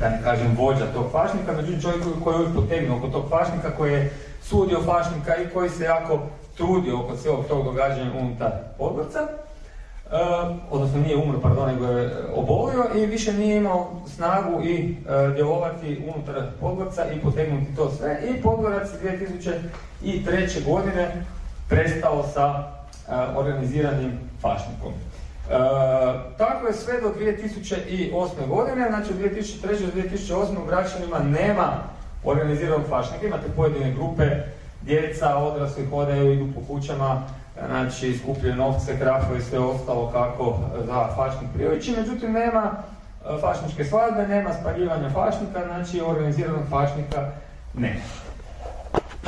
[0.00, 3.70] da ne kažem, vođa tog fašnika, međutim čovjek koji je uvijek potegnuo oko tog fašnika,
[3.76, 4.10] koji je
[4.42, 6.26] sudio fašnika i koji se jako
[6.58, 9.18] trudio oko cijelog tog događanja unutar Podgorca.
[9.18, 9.28] E,
[10.70, 16.02] odnosno nije umro, pardon, nego je obolio i više nije imao snagu i e, djelovati
[16.14, 18.20] unutar Podgorca i potegnuti to sve.
[18.28, 18.88] I Podgorac
[20.02, 20.64] 2003.
[20.66, 21.24] godine
[21.68, 24.92] prestao sa e, organiziranim fašnikom.
[26.38, 28.48] tako je sve do 2008.
[28.48, 29.62] godine, znači od 2003.
[29.62, 30.62] do 2008.
[30.62, 31.82] u Gračanima nema
[32.24, 34.24] organiziranog fašnika, imate pojedine grupe,
[34.82, 37.22] djeca, odrasli hodaju, idu po kućama,
[37.66, 43.84] znači skupljaju novce, krafove i sve ostalo kako za fašnik priliči, međutim nema e, fašničke
[43.84, 47.30] svadbe, nema spaljivanja fašnika, znači organiziranog fašnika
[47.74, 48.00] nema.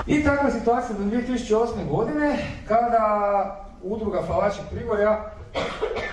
[0.07, 1.89] I takva je situacija do 2008.
[1.91, 5.19] godine kada udruga Falačih Prigorja,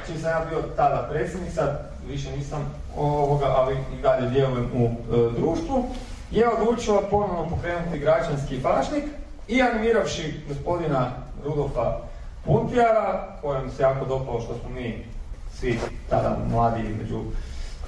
[0.06, 4.86] čiji sam ja bio tada predsjednik, sad više nisam ovoga, ali i dalje djelujem u
[4.86, 4.92] e,
[5.40, 5.86] društvu,
[6.32, 9.04] je odlučila ponovno pokrenuti građanski fašnik
[9.48, 11.12] i animiravši gospodina
[11.46, 11.98] Rudolfa
[12.46, 15.06] Puntijara, kojem se jako dopalo što smo mi
[15.54, 15.80] svi
[16.10, 17.22] tada mladi među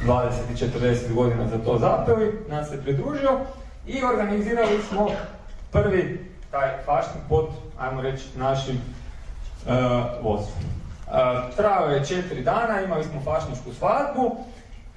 [0.05, 3.39] 20 i 40 godina za to zapeli, nam se pridružio
[3.87, 5.07] i organizirali smo
[5.71, 7.47] prvi taj fašnik pod,
[7.79, 9.71] ajmo reći, našim uh,
[10.23, 10.63] vodstvom.
[10.63, 11.13] Uh,
[11.55, 14.37] trajao je četiri dana, imali smo fašničku svadbu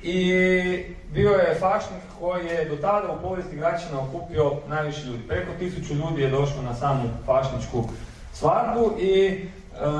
[0.02, 5.28] i bio je fašnik koji je do tada u povijesti Gračina okupio najviše ljudi.
[5.28, 7.84] Preko tisuću ljudi je došlo na samu fašničku
[8.32, 9.38] svadbu i e,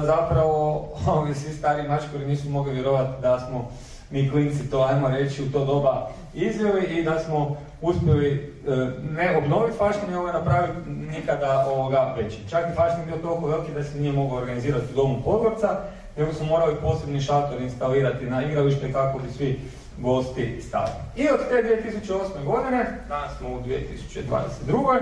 [0.07, 3.71] zapravo ovi svi stari mačkori nisu mogli vjerovati da smo
[4.11, 8.71] mi klinci to, ajmo reći, u to doba izveli i da smo uspjeli e,
[9.11, 12.39] ne obnoviti faštin, nego napraviti nikada ovoga veći.
[12.51, 15.81] Čak i faštin bio toliko veliki da se nije mogao organizirati u domu Podgorca,
[16.17, 19.61] nego smo morali posebni šator instalirati na igralište kako bi svi
[20.03, 21.03] gosti stavili.
[21.17, 22.45] I od te 2008.
[22.45, 25.01] godine, danas smo u 2022.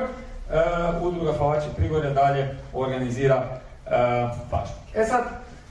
[0.50, 4.60] Uh, udruga Falači Prigorja dalje organizira uh,
[4.94, 5.24] E sad,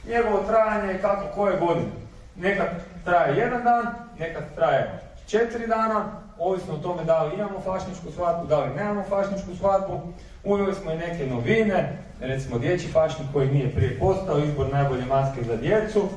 [0.07, 1.91] njegovo trajanje je kako koje godine.
[2.35, 2.67] Nekad
[3.05, 3.85] traje jedan dan,
[4.19, 6.05] nekad traje četiri dana,
[6.39, 9.99] ovisno o tome da li imamo fašničku svadbu, da li nemamo fašničku svadbu.
[10.43, 15.43] Uveli smo i neke novine, recimo dječji fašnik koji nije prije postao, izbor najbolje maske
[15.43, 16.09] za djecu.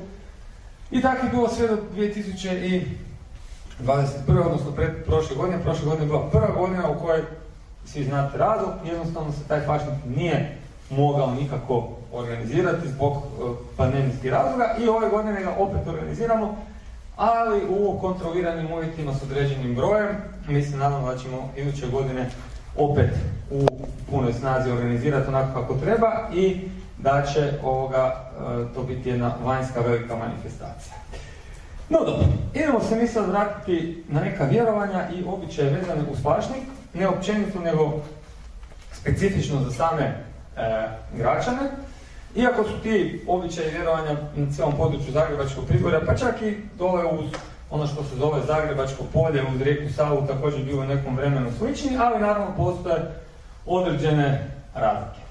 [0.93, 2.83] I tako je bilo sve do 2021.
[4.47, 5.63] odnosno pred prošle godine.
[5.63, 7.23] Prošle godine je bila prva godina u kojoj
[7.85, 10.59] svi znate razlog, jednostavno se taj fašnik nije
[10.91, 13.19] mogao nikako organizirati zbog e,
[13.77, 16.57] pandemijskih razloga i ove godine ga opet organiziramo,
[17.17, 20.09] ali u kontroliranim uvjetima s određenim brojem.
[20.49, 22.31] Mi se nadamo da ćemo iduće godine
[22.77, 23.11] opet
[23.51, 23.67] u
[24.11, 28.32] punoj snazi organizirati onako kako treba i da će ovoga,
[28.75, 30.95] to biti jedna vanjska velika manifestacija.
[31.89, 36.63] No dobro, idemo se mi sad vratiti na neka vjerovanja i običaje vezane uz fašnik,
[36.95, 38.01] ne općenito nego
[38.93, 41.71] specifično za same e, građane.
[42.37, 47.31] Iako su ti običaji vjerovanja na cijelom području Zagrebačkog prigorja, pa čak i dole uz
[47.71, 51.97] ono što se zove Zagrebačko polje uz rijeku Savu također bilo u nekom vremenu slični,
[51.99, 53.01] ali naravno postoje
[53.67, 55.22] određene razlike.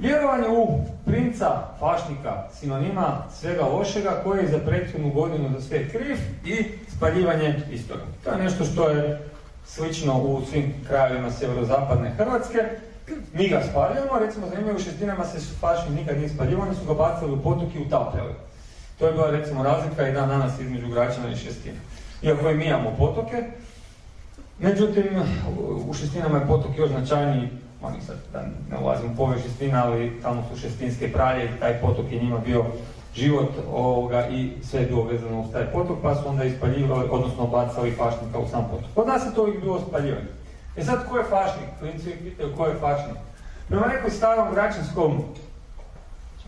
[0.00, 1.46] Vjerovanje u princa,
[1.78, 6.64] fašnika, sinonima svega lošega koji je za prethodnu godinu za sve kriv i
[6.96, 8.02] spaljivanje istoga.
[8.24, 9.30] To je nešto što je
[9.66, 12.58] slično u svim krajevima sjeverozapadne Hrvatske.
[13.34, 16.94] Mi ga spaljujemo, recimo za u šestinama se fašnik nikad nije spaljivao, oni su ga
[16.94, 18.34] bacali u potok i utapljali.
[18.98, 21.78] To je bila recimo razlika i dan danas između Gračana i Šestina.
[22.22, 23.44] Iako i mi imamo potoke,
[24.58, 25.04] međutim
[25.86, 27.48] u Šestinama je potok još značajniji,
[27.82, 32.12] oni sad da ne ulazim u povijest Šestina, ali tamo su Šestinske pralje taj potok
[32.12, 32.64] je njima bio
[33.14, 37.46] život ovoga, i sve je bilo vezano uz taj potok, pa su onda ispaljivali, odnosno
[37.46, 38.90] bacali fašnika u sam potok.
[38.94, 40.28] Kod nas je to uvijek bilo spaljivanje.
[40.76, 41.68] E sad, ko je fašnik?
[41.78, 43.16] Klinci uvijek pitaju ko je fašnik.
[43.68, 45.22] Prema nekoj starom gračanskom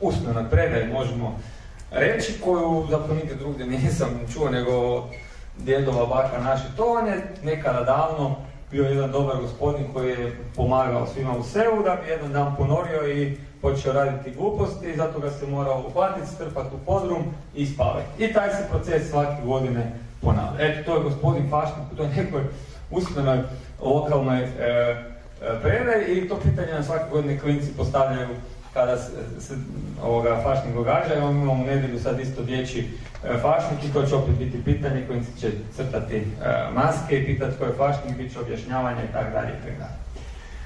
[0.00, 1.38] usmenoj predaji možemo
[1.90, 5.04] reći koju zapravo nikad drugdje nisam čuo nego
[5.58, 6.64] djedova baka naše.
[6.76, 8.36] To on je nekada davno
[8.72, 13.08] bio jedan dobar gospodin koji je pomagao svima u selu da bi jedan dan ponorio
[13.08, 18.24] i počeo raditi gluposti i zato ga se morao uhvatiti, strpati u podrum i spavati.
[18.24, 20.58] I taj se proces svake godine ponavlja.
[20.58, 22.42] Eto, to je gospodin Fašnik u toj nekoj
[22.90, 23.38] usmenoj
[23.82, 24.48] lokalnoj e,
[25.64, 28.28] e, i to pitanje na svake godine klinci postavljaju
[28.74, 29.54] kada se,
[30.02, 31.14] ovoga fašnik događa.
[31.14, 32.90] Evo imamo u nedjelju sad isto dječji
[33.24, 36.22] e, fašnik i to će opet biti pitanje kojim će crtati e,
[36.74, 39.72] maske i pitati ko je fašnik, bit će objašnjavanje i tako dalje i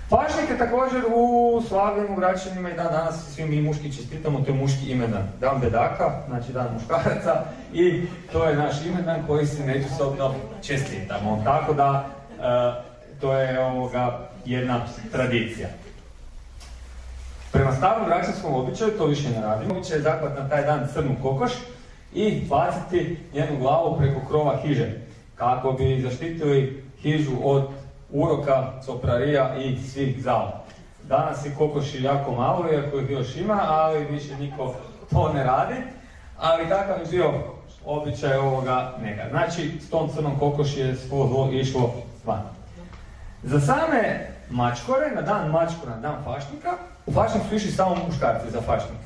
[0.09, 4.55] Fašnik je također u slavljenim građanima i dan danas svi mi muški čestitamo, to je
[4.55, 5.29] muški imendan.
[5.41, 11.43] Dan bedaka, znači dan muškaraca i to je naš imendan koji se međusobno čestitamo.
[11.45, 14.81] Tako da e, to je ovoga jedna
[15.13, 15.69] tradicija.
[17.53, 21.53] Prema starom građanskom običaju, to više ne radimo, običaj je na taj dan crnu kokoš
[22.15, 25.01] i baciti njenu glavu preko krova hiže,
[25.35, 27.69] kako bi zaštitili hižu od
[28.11, 30.65] uroka, coprarija i svih zala.
[31.09, 34.75] Danas je kokoši jako malo, iako ih još ima, ali više niko
[35.11, 35.75] to ne radi.
[36.39, 37.33] Ali takav je bio
[37.85, 39.29] običaj ovoga neka.
[39.31, 42.43] Znači, s tom crnom kokoši je svo zlo išlo van.
[43.43, 46.71] Za same mačkore, na dan mačkora, na dan fašnika,
[47.07, 48.99] u fašnik su išli samo muškarci za fašnik.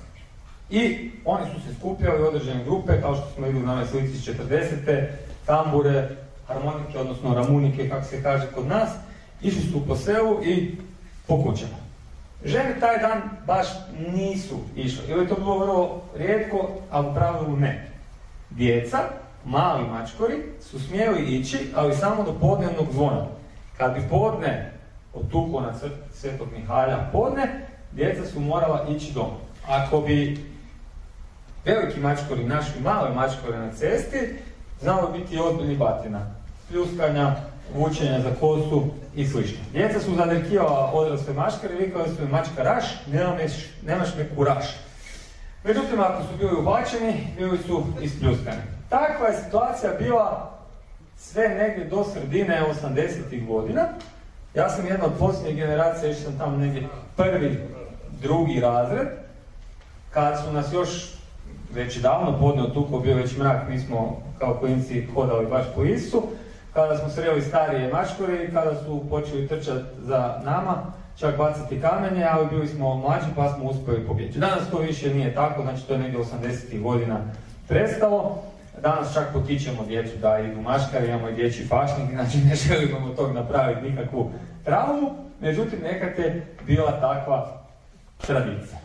[0.70, 5.06] I oni su se skupljali u određene grupe, kao što smo vidjeli na slici 40.
[5.46, 6.08] tambure,
[6.46, 8.90] harmonike, odnosno ramunike, kako se kaže kod nas,
[9.42, 10.76] išli su po selu i
[11.26, 11.76] po kućama.
[12.44, 13.66] Žene taj dan baš
[14.12, 17.90] nisu išle, ili je to bilo vrlo rijetko, a u pravilu ne.
[18.50, 18.98] Djeca,
[19.44, 23.26] mali mačkori, su smjeli ići, ali samo do podnevnog zvona.
[23.76, 24.72] Kad bi podne
[25.14, 25.74] otuklo na
[26.12, 29.36] Svetog Mihalja podne, djeca su morala ići doma.
[29.68, 30.44] Ako bi
[31.64, 34.18] veliki mačkori našli male mačkore na cesti,
[34.80, 36.20] znalo biti ozbiljni batina,
[36.68, 37.36] pljuskanja,
[37.74, 38.84] vučenja za kosu
[39.16, 39.40] i sl.
[39.72, 43.52] Djeca su zadrkivala odrasle mačkare i vikali su mačka raš, nemaš,
[43.86, 44.64] nemaš me kuraš.
[45.64, 48.62] Međutim, ako su bili ubačeni, bili su ispljuskani.
[48.88, 50.58] Takva je situacija bila
[51.16, 53.46] sve negdje do sredine 80.
[53.46, 53.88] godina.
[54.54, 57.58] Ja sam jedna od posljednjih generacija, išao sam tamo negdje prvi,
[58.22, 59.08] drugi razred,
[60.10, 61.14] kad su nas još
[61.74, 66.22] već davno podneo tuko, bio već mrak, mi smo kao klinci hodali baš po Isu,
[66.74, 70.82] kada smo sreli starije mačkori, kada su počeli trčati za nama,
[71.16, 74.38] čak bacati kamenje, ali bili smo mlađi pa smo uspjeli pobjeći.
[74.38, 76.82] Danas to više nije tako, znači to je negdje 80.
[76.82, 77.20] godina
[77.68, 78.42] prestalo.
[78.82, 83.16] Danas čak potičemo djecu da idu maškari, imamo i dječji fašnik, znači ne želimo od
[83.16, 84.30] tog napraviti nikakvu
[84.64, 87.60] traumu, međutim nekad je bila takva
[88.26, 88.78] tradicija.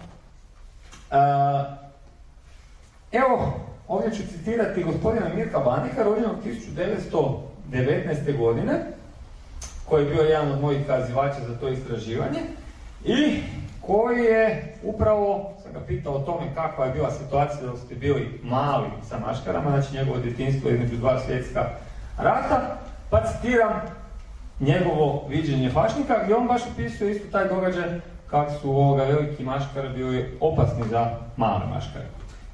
[3.11, 3.53] evo,
[3.87, 6.35] ovdje ću citirati gospodina Mirka Banika, rođenog
[7.71, 8.37] 1919.
[8.37, 8.73] godine,
[9.85, 12.39] koji je bio jedan od mojih kazivača za to istraživanje
[13.05, 13.39] i
[13.81, 18.87] koji je upravo, ga pitao o tome kakva je bila situacija dok ste bili mali
[19.09, 21.65] sa maškarama, znači njegovo djetinstvo između dva svjetska
[22.17, 22.77] rata,
[23.09, 23.81] pa citiram
[24.59, 29.89] njegovo viđenje fašnika gdje on baš opisuje isto taj događaj kako su ovoga veliki maškar
[29.95, 32.05] bili opasni za male maškare.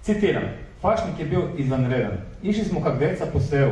[0.02, 0.44] Citiram,
[0.82, 2.18] fašnik je bio izvanredan.
[2.44, 3.72] Išli smo kak deca po selu.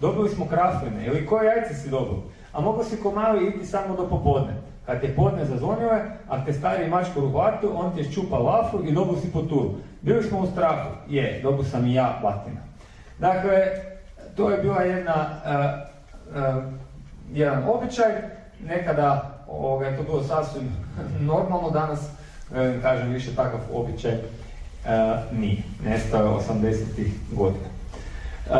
[0.00, 2.22] Dobili smo krafline ili koje jajce si dobio.
[2.52, 4.54] A mogu si ko mali iti samo do popodne.
[4.90, 8.84] Kad te podne zazvonio je, a te stari mačku uhvatio, on ti je ščupa lafru
[8.84, 9.74] i dobio si po turu.
[10.02, 10.90] Bili smo u strahu.
[11.08, 12.60] Je, dobio sam i ja batina.
[13.18, 13.54] Dakle,
[14.36, 16.64] to je bila jedna, uh, uh,
[17.32, 18.10] jedan običaj.
[18.66, 20.72] Nekada ovoga, je to bilo sasvim
[21.32, 22.10] normalno, danas,
[22.82, 25.62] kažem, više takav običaj uh, nije.
[25.84, 27.08] Nestao je 80.
[27.32, 27.68] godina.
[28.46, 28.56] Uh,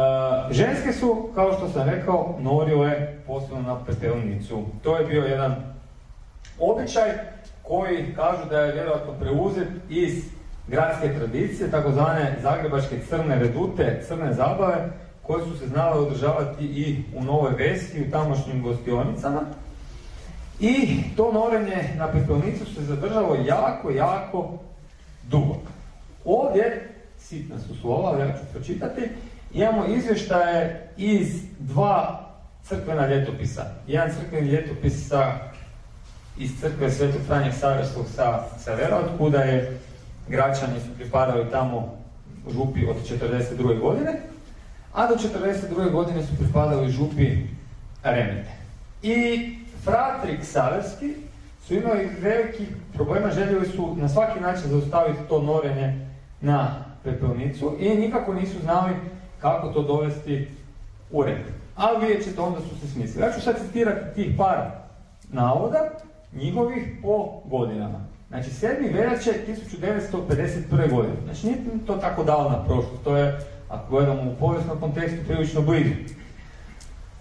[0.53, 4.63] ženske su, kao što sam rekao, norile posebno na pepelnicu.
[4.83, 5.70] To je bio jedan
[6.61, 7.11] običaj
[7.63, 10.25] koji kažu da je vjerojatno preuzet iz
[10.69, 14.91] gradske tradicije, takozvane zagrebačke crne redute, crne zabave,
[15.23, 19.41] koje su se znale održavati i u Novoj Vesi i u tamošnjim gostionicama.
[20.61, 24.59] I to norenje na pepelnicu se zadržalo jako, jako
[25.31, 25.57] dugo.
[26.25, 29.09] Ovdje, sitna su slova, ali ja ću pročitati,
[29.55, 32.27] imamo izvještaje iz dva
[32.63, 33.65] crkvena ljetopisa.
[33.87, 35.50] Jedan crkveni ljetopis sa,
[36.41, 39.79] iz crkve Svetog Franja Saverskog sa severa, od kuda je
[40.29, 41.99] građani su pripadali tamo
[42.53, 43.81] župi od 42.
[43.81, 44.21] godine,
[44.93, 45.91] a do 42.
[45.91, 47.37] godine su pripadali župi
[48.03, 48.51] Remete.
[49.03, 49.49] I
[49.85, 51.15] fratrik Saverski
[51.67, 56.07] su imali veliki problema, željeli su na svaki način zaustaviti to norenje
[56.41, 58.95] na pepelnicu i nikako nisu znali
[59.41, 60.49] kako to dovesti
[61.11, 61.43] u red.
[61.77, 63.27] Ali vidjet ćete, onda su se smislili.
[63.27, 64.71] Ja ću sad citirati tih par
[65.33, 65.91] navoda,
[66.33, 68.01] njihovih po godinama.
[68.29, 68.95] Znači, 7.
[68.95, 69.31] veljače
[69.69, 70.91] 1951.
[70.91, 71.15] godine.
[71.25, 73.39] Znači, nije to tako davna prošlost, to je,
[73.69, 75.95] ako gledamo u povijesnom kontekstu, prilično blizu.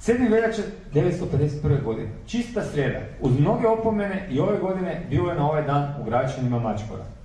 [0.02, 0.32] 7.
[0.32, 0.62] veljače
[0.94, 1.84] 1951.
[1.84, 2.10] godine.
[2.28, 3.00] Čista srijeda.
[3.22, 7.19] Uz mnoge opomene i ove godine bilo je na ovaj dan u Gračanima Mačkora.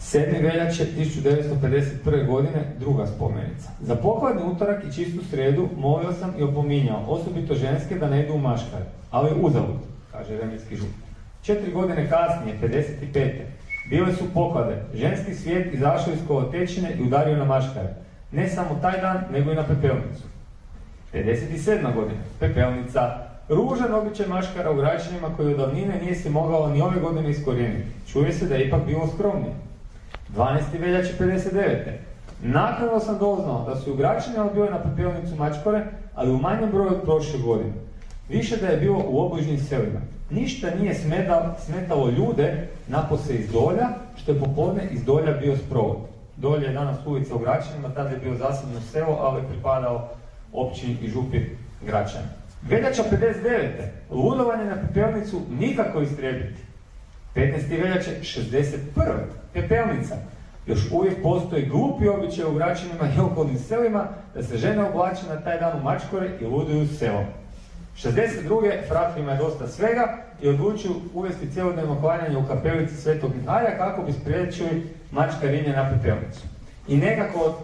[0.00, 0.42] 7.
[0.42, 2.26] veljače 1951.
[2.26, 3.70] godine druga spomenica.
[3.80, 8.34] Za pokladni utorak i čistu srijedu molio sam i opominjao, osobito ženske, da ne idu
[8.34, 9.76] u maškare, ali uzalud,
[10.12, 10.88] kaže remitski žup.
[11.42, 13.30] Četiri godine kasnije, 55.
[13.90, 14.82] Bile su poklade.
[14.94, 17.94] Ženski svijet izašao iz kolotečine i udario na maškare.
[18.32, 20.22] Ne samo taj dan, nego i na pepelnicu.
[21.14, 21.94] 57.
[21.94, 22.20] godina.
[22.40, 23.18] Pepelnica.
[23.48, 27.88] Ružan običaj maškara u građanima koji od davnine nije se mogao ni ove godine iskorijeniti.
[28.12, 29.54] Čuje se da je ipak bilo skromnije.
[30.36, 30.80] 12.
[30.80, 31.76] veljače 59.
[32.42, 36.90] Naknadno sam doznao da su u Gračanima bile na pepelnicu mačkore, ali u manjem broju
[36.90, 37.72] od prošle godine.
[38.28, 40.00] Više da je bilo u obližnjim selima.
[40.30, 45.96] Ništa nije smetalo, smetalo ljude napose iz dolja, što je popodne iz dolja bio sprovod.
[46.36, 50.08] Dolje je danas ulica u Gračanima, tada je bio zasebno selo, ali pripadao
[50.52, 51.40] općini i župi
[51.86, 52.26] Gračani.
[52.62, 53.68] Veljača 59.
[54.10, 56.69] Ludovanje na pepelnicu nikako istrebiti.
[57.34, 57.82] 15.
[57.82, 58.78] veljače 61.
[59.52, 60.16] Pepelnica.
[60.66, 65.40] Još uvijek postoji glupi običaj u Gračanima i okolnim selima da se žene oblače na
[65.40, 67.24] taj dan u mačkore i luduju selom.
[67.96, 68.88] 62.
[68.88, 74.12] fratrima je dosta svega i odlučuju uvesti cijelodnevno klanjanje u kapelici Svetog Mihalja kako bi
[74.12, 76.40] spriječili mačkarinje na pepelnicu.
[76.88, 77.54] I nekako od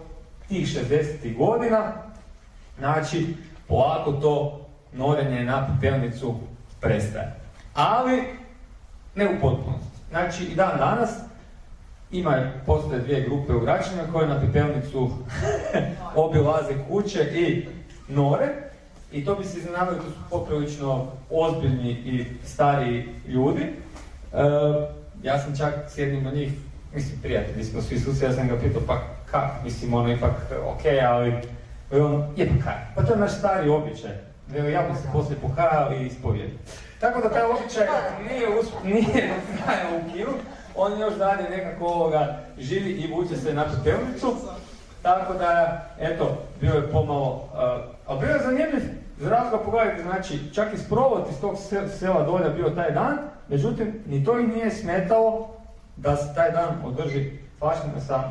[0.49, 1.37] tih 60.
[1.37, 1.93] godina,
[2.79, 3.35] znači,
[3.69, 6.35] polako to norenje na pepelnicu
[6.81, 7.35] prestaje.
[7.75, 8.23] Ali,
[9.17, 9.87] ne u potpunosti.
[10.11, 11.11] Znači, i dan danas
[12.11, 15.11] ima, postoje dvije grupe u Gračanima koje na pepelnicu
[16.25, 17.67] obilaze kuće i
[18.09, 18.49] nore,
[19.13, 23.63] i to bi se iznenadili, to su poprilično ozbiljni i stariji ljudi.
[23.63, 23.73] E,
[25.23, 26.53] ja sam čak s jednim od njih,
[26.95, 30.81] mislim prijatelji smo svi susjedi, ja sam ga pitao pa kak, mislim ono ipak ok,
[31.09, 31.33] ali
[31.93, 34.11] on, je pa kaj, pa to je naš stari običaj.
[34.73, 36.51] Ja se poslije pokajao i ispovijed.
[37.01, 37.87] Tako da taj običaj
[38.29, 38.49] nije,
[38.85, 39.35] nije
[39.99, 40.37] ukinut,
[40.75, 44.35] on još dalje nekako ovoga živi i vuče se na pepelnicu.
[45.03, 48.83] Tako da, eto, bio je pomalo, uh, ali bio je zanimljiv,
[49.19, 51.57] za razloga pogledajte, znači, čak i sprovod iz tog
[51.99, 53.19] sela dolja bio taj dan,
[53.49, 55.49] međutim, ni to ih nije smetalo
[55.97, 58.25] da se taj dan održi fašnik na samu.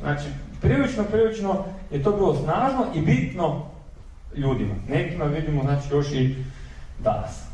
[0.00, 0.24] Znači,
[0.60, 3.66] prilično, prilično je to bilo snažno i bitno
[4.36, 4.74] ljudima.
[4.88, 6.44] Nekima vidimo, znači, još i
[6.98, 7.47] danas.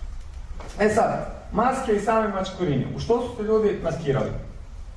[0.81, 2.87] E sad, maske i same mačkorine.
[2.97, 4.31] U što su se ljudi maskirali?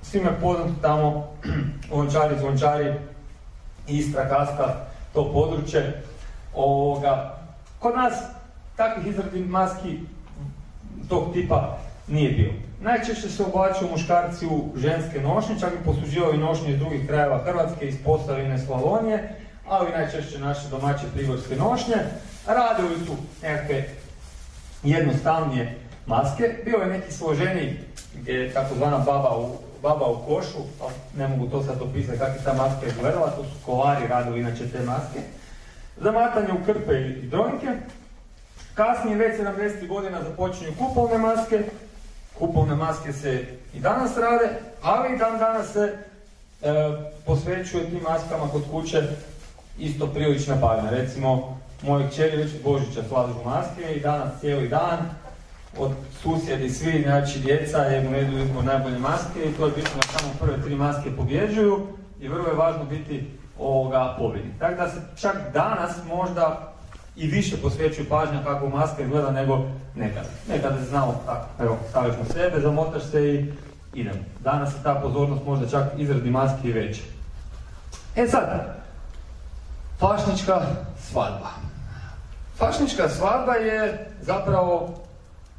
[0.01, 1.27] Svima je poznato tamo,
[1.91, 2.93] lončari, zvončari,
[3.87, 6.03] Istra, Kasta, to područje.
[6.53, 7.37] Ovoga,
[7.79, 8.13] kod nas
[8.75, 9.99] takvih izradi maski
[11.09, 12.53] tog tipa nije bilo.
[12.81, 17.87] Najčešće se oblačuju muškarci u ženske nošnje, čak i posuđivaju nošnje iz drugih krajeva Hrvatske,
[17.87, 19.35] iz Posavine, Slavonije,
[19.67, 21.95] ali najčešće naše domaće prigorske nošnje.
[22.47, 23.87] Radili su nekakve
[24.83, 25.75] jednostavnije
[26.05, 26.55] maske.
[26.65, 27.79] Bio je neki složeniji,
[28.53, 32.53] takozvana baba u, baba u košu, ali ne mogu to sad opisati kako je ta
[32.53, 35.19] maska izgledala, to su kovari radili inače te maske.
[35.97, 37.67] Zamatanje u krpe i dronke.
[38.73, 39.87] Kasnije, već 70.
[39.87, 41.63] godina, započinju kupovne maske.
[42.39, 44.49] Kupovne maske se i danas rade,
[44.81, 45.97] ali i dan danas se
[46.61, 46.73] e,
[47.25, 49.03] posvećuje tim maskama kod kuće
[49.79, 50.89] isto prilična pažnja.
[50.89, 54.97] Recimo, moje kćeri već Božića slažu maske i danas cijeli dan
[55.77, 60.19] od susjedi svi, znači djeca, jednu nedu izbor najbolje maske i to je bitno da
[60.19, 61.87] samo prve tri maske pobjeđuju
[62.19, 64.53] i vrlo je važno biti ovoga pobjednik.
[64.59, 66.73] Tako da se čak danas možda
[67.15, 69.65] i više posvećuje pažnja kako maska izgleda nego
[69.95, 70.29] nekada.
[70.49, 73.53] Nekada se znalo tako, evo, staviš na sebe, zamotaš se i
[73.93, 74.19] idemo.
[74.43, 77.01] Danas je ta pozornost možda čak izradi maske i veće.
[78.15, 78.76] E sad,
[79.99, 80.61] fašnička
[80.99, 81.49] svadba.
[82.57, 84.89] Fašnička svadba je zapravo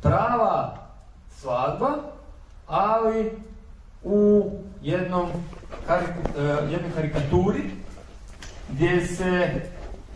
[0.03, 0.75] prava
[1.41, 1.91] svadba,
[2.67, 3.33] ali
[4.05, 4.51] u
[4.83, 5.27] jednom
[5.89, 6.01] e,
[6.71, 7.71] jednoj karikaturi
[8.69, 9.61] gdje se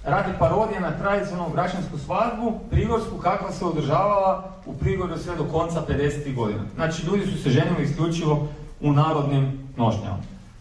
[0.04, 5.82] radi parodija na tradicionalnu građansku svadbu, prigorsku kakva se održavala u Prigorju sve do konca
[5.88, 6.34] 50.
[6.34, 6.62] godina.
[6.74, 8.48] Znači, ljudi su se ženili isključivo
[8.80, 10.18] u narodnim nošnjama.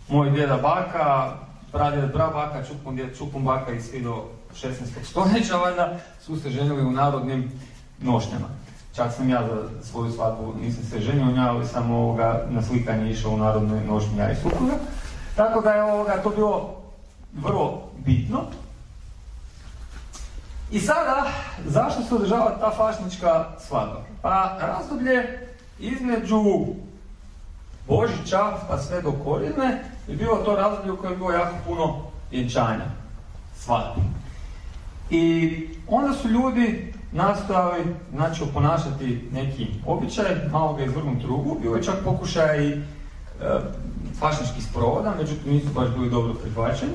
[0.09, 1.31] Moj djeda baka,
[1.71, 4.71] pradjed baka, čupun djed, čupun baka i svi do 16.
[5.03, 7.51] stoljeća, valjda, su se ženili u narodnim
[7.99, 8.47] nošnjama.
[8.95, 13.11] Čak sam ja za svoju svadbu nisam se ženio nja, ali sam ovoga, na slikanje
[13.11, 14.73] išao u narodnoj nošnji ja i supruga.
[15.35, 16.75] Tako da je ovoga, to bilo
[17.33, 18.39] vrlo bitno.
[20.71, 21.27] I sada,
[21.65, 24.01] zašto se održava ta fašnička svadba?
[24.21, 25.47] Pa razdoblje
[25.79, 26.43] između
[27.87, 31.99] Božića pa sve do korijene je bilo to razdoblje u kojem je bilo jako puno
[32.31, 32.85] vjenčanja,
[33.55, 34.01] svadbi.
[35.09, 35.53] I
[35.87, 37.83] onda su ljudi nastojali
[38.13, 42.81] znači, oponašati neki običaj, malo ga izvrgnuti drugu, bilo je čak pokušaj i e,
[44.19, 46.91] fašničkih sprovoda, međutim nisu baš bili dobro prihvaćeni.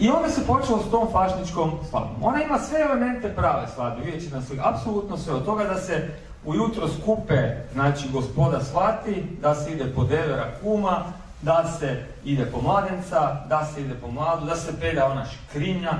[0.00, 2.16] I onda se počelo s tom fašničkom svadbom.
[2.22, 6.08] Ona ima sve elemente prave svadbe, vidjet ćete na apsolutno sve, od toga da se
[6.44, 11.02] ujutro skupe, znači gospoda svati, da se ide po devera kuma,
[11.42, 15.92] da se ide po mladenca, da se ide po mladu, da se peda ona škrinja,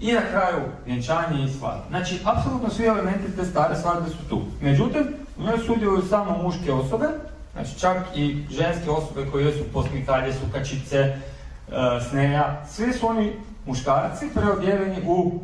[0.00, 1.84] i na kraju vjenčanje i svadba.
[1.88, 4.42] Znači, apsolutno svi elementi te stare svadbe su tu.
[4.60, 5.06] Međutim,
[5.38, 7.06] u njoj sudjeluju samo muške osobe,
[7.52, 11.16] znači čak i ženske osobe koje su posmikalje, sukačice, e,
[12.10, 13.32] sneja, svi su oni
[13.66, 15.40] muškarci preodjeveni u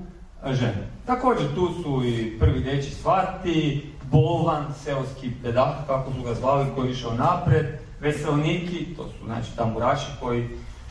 [0.51, 0.89] žene.
[1.07, 6.87] Također tu su i prvi deći svati, bolan, seoski pedah, kako su ga zvali, koji
[6.87, 7.67] je išao napred,
[8.01, 10.49] veselniki, to su znači tamburaši koji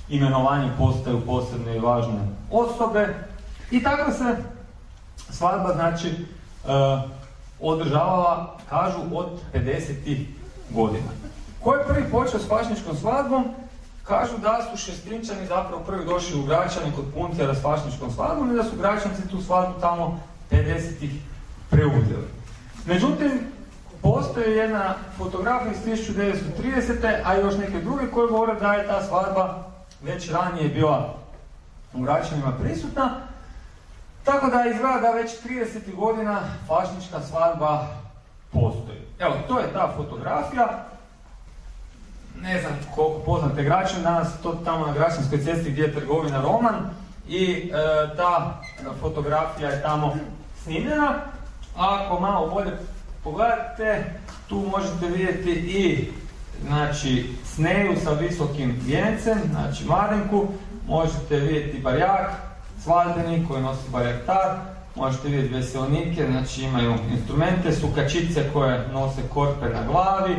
[0.09, 2.19] imenovanje postaju posebne i važne
[2.51, 3.15] osobe,
[3.71, 4.35] i tako se
[5.29, 7.09] svadba znači uh,
[7.59, 10.25] održavala, kažu, od 50.
[10.69, 11.09] godina.
[11.63, 13.45] Ko je prvi počeo s fašničkom svadbom?
[14.03, 18.55] Kažu da su šestrinčani zapravo prvi došli u Gračani kod Puntjera s fašničkom svadbom i
[18.55, 20.19] da su Gračanci tu svadbu tamo
[20.51, 21.09] 50.
[21.69, 22.27] preuzeli.
[22.85, 23.54] Međutim,
[24.05, 27.21] postoji jedna fotografija iz 1930.
[27.25, 29.63] a još neke druge koje govore da je ta svadba
[30.01, 31.13] već ranije bila
[31.93, 33.09] u Gračanima prisutna,
[34.23, 37.87] tako da izgleda da već 30 godina fašnička svadba
[38.51, 38.99] postoji.
[39.19, 40.85] Evo, to je ta fotografija.
[42.41, 46.75] Ne znam koliko poznate građane, danas to tamo na Gračanskoj cesti gdje je trgovina Roman
[47.27, 48.61] i e, ta
[49.01, 50.15] fotografija je tamo
[50.63, 51.13] snimljena.
[51.77, 52.71] Ako malo bolje
[53.25, 54.03] pogledate,
[54.49, 56.07] tu možete vidjeti i
[56.67, 60.47] znači, sneju sa visokim vijencem, znači madenku,
[60.87, 62.31] možete vidjeti barjak,
[62.83, 64.57] svadbeni koji nosi barjaktar,
[64.95, 70.35] možete vidjeti veselnike, znači imaju instrumente, sukačice koje nose korpe na glavi,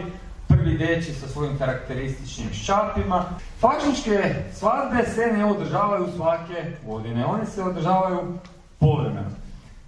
[0.48, 3.24] prvi deći sa svojim karakterističnim ščapima.
[3.60, 8.38] Fačničke svadbe se ne održavaju svake godine, one se održavaju
[8.78, 9.30] povremeno.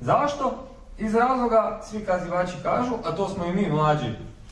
[0.01, 0.67] Zašto?
[0.99, 4.07] Iz razloga svi kazivači kažu, a to smo i mi mlađi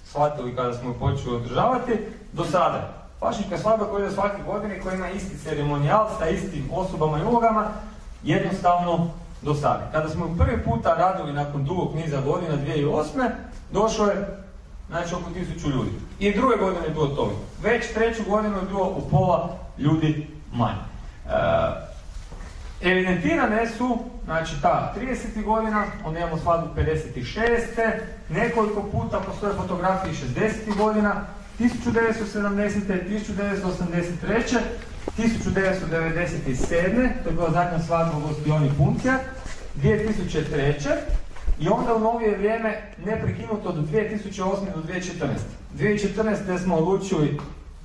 [0.04, 1.98] shvatili kada smo počeli održavati,
[2.32, 2.92] do sada.
[3.20, 7.66] Fašnička svadba koja ide svake godine, koja ima isti ceremonijal sa istim osobama i ulogama,
[8.22, 9.10] jednostavno
[9.42, 9.86] dosadni.
[9.92, 13.30] Kada smo prvi puta radili nakon dugog niza godina, 2008.
[13.72, 14.38] došlo je
[14.88, 15.90] znači oko tisuću ljudi.
[16.18, 17.32] I druge godine je bilo to.
[17.62, 20.78] Već treću godinu je bilo u pola ljudi manje.
[21.26, 21.85] E,
[22.82, 25.44] Evidentirane su, znači ta 30.
[25.44, 27.58] godina, onda imamo svadbu 56.
[28.28, 30.76] Nekoliko puta postoje fotografije 60.
[30.76, 31.26] godina,
[31.58, 32.80] 1970.
[33.08, 34.58] 1983.
[35.18, 37.08] 1997.
[37.22, 39.18] to je bila zadnja svadba u Gostioni Puntija,
[39.82, 40.96] 2003.
[41.60, 44.42] I onda u novije vrijeme neprekinuto do 2008.
[44.74, 45.26] do 2014.
[45.78, 46.62] 2014.
[46.62, 47.40] smo odlučili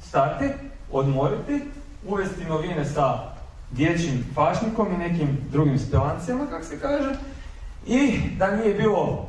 [0.07, 0.45] stati,
[0.91, 1.61] odmoriti,
[2.07, 3.31] uvesti novine sa
[3.72, 7.15] dječjim fašnikom i nekim drugim spelancijama, kako se kaže.
[7.88, 9.28] I da nije bilo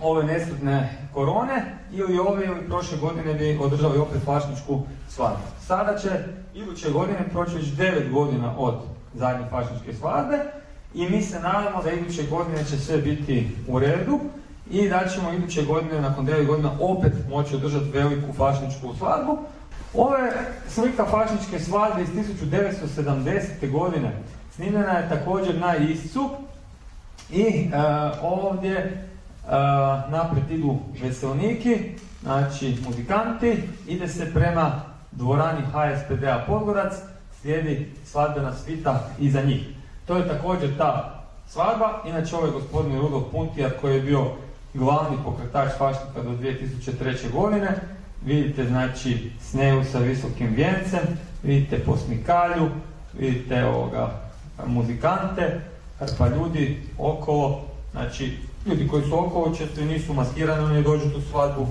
[0.00, 5.42] ove nesretne korone, ili ove ili prošle godine bi održali opet fašničku svadbu.
[5.60, 6.10] Sada će
[6.54, 8.74] iduće godine proći već 9 godina od
[9.14, 10.38] zadnje fašničke svadbe
[10.94, 14.20] i mi se nadamo da iduće godine će sve biti u redu
[14.70, 19.38] i da ćemo iduće godine, nakon 9 godina, opet moći održati veliku fašničku svadbu.
[19.94, 20.32] Ovo je
[20.68, 23.70] slika fašničke svadbe iz 1970.
[23.70, 24.12] godine.
[24.54, 26.30] Snimljena je također na Iscu
[27.30, 27.68] i e,
[28.22, 28.96] ovdje e,
[30.10, 31.78] naprijed idu veselniki,
[32.22, 34.82] znači muzikanti, ide se prema
[35.12, 36.92] dvorani HSPD-a Podgorac,
[37.40, 39.68] slijedi svadbena svita iza njih.
[40.06, 44.24] To je također ta svadba, inače ovo je gospodin Rudolf Puntijar koji je bio
[44.74, 47.32] glavni pokretač fašnika do 2003.
[47.32, 47.95] godine.
[48.24, 51.00] Vidite znači sneju sa visokim vjencem,
[51.42, 52.68] vidite posmikalju,
[53.18, 54.20] vidite ovoga
[54.66, 55.60] muzikante,
[55.98, 61.62] hrpa ljudi okolo, znači ljudi koji su okolo često nisu maskirani, oni dođu tu svadbu
[61.62, 61.68] uh,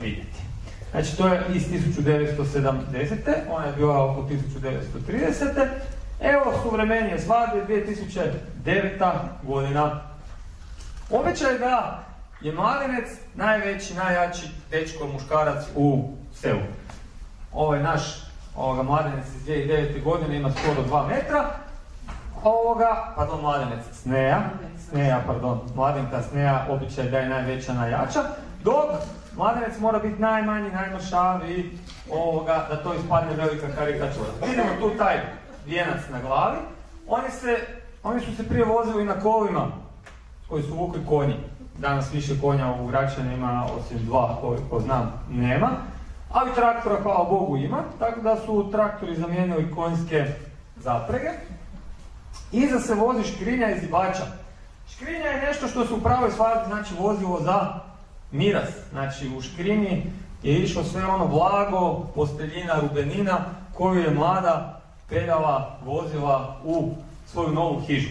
[0.00, 0.46] vidjeti.
[0.90, 3.14] Znači to je iz 1970.
[3.50, 4.28] Ona je bila oko
[5.08, 5.68] 1930.
[6.20, 7.82] Evo suvremenije svadbe
[8.64, 9.12] 2009.
[9.42, 10.00] godina.
[11.10, 12.04] Obećaj da
[12.40, 16.60] je mladenec najveći, najjači dečko muškarac u selu.
[17.52, 18.02] Ovaj naš
[18.56, 20.02] ovoga, mladenec iz 2009.
[20.04, 21.50] godine ima skoro 2 metra.
[22.44, 24.40] Ovoga, pardon, mladenec Sneja,
[24.88, 28.22] Sneja, pardon, mladenka Sneja, običaj da je najveća, najjača.
[28.64, 28.90] Dok
[29.36, 31.78] mladenec mora biti najmanji, najmršaviji,
[32.10, 34.28] ovoga, da to ispadne velika karikatura.
[34.46, 35.16] Vidimo tu taj
[35.66, 36.56] vijenac na glavi.
[37.08, 37.58] Oni, se,
[38.02, 39.66] oni su se prije vozili na kolima
[40.48, 41.36] koji su vukli konji.
[41.78, 45.70] Danas više konja u Gračanima, osim dva koliko znam, nema.
[46.32, 47.82] Ali traktora, hvala Bogu, ima.
[47.98, 50.26] Tako da su traktori zamijenili konjske
[50.76, 51.30] zaprege.
[52.52, 54.26] Iza se vozi škrinja iz ibača.
[54.90, 57.80] Škrinja je nešto što se u pravoj stvari znači vozilo za
[58.32, 58.68] miras.
[58.90, 60.12] Znači u škrini
[60.42, 63.38] je išlo sve ono blago, posteljina, rubenina
[63.74, 66.94] koju je mlada pedala, vozila u
[67.26, 68.08] svoju novu hižu.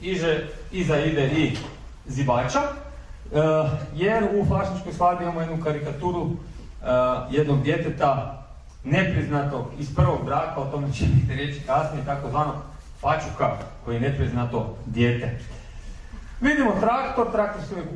[0.00, 1.56] Iže, iza ide i
[2.06, 2.60] zibača,
[3.94, 6.86] jer u fašničkoj svadbi imamo jednu karikaturu e,
[7.30, 8.42] jednog djeteta
[8.84, 12.54] nepriznatog iz prvog braka, o tome će biti reći kasnije, takozvanog
[13.00, 13.50] fačuka
[13.84, 15.38] koji je nepriznato dijete.
[16.40, 17.88] Vidimo traktor, traktor se uvijek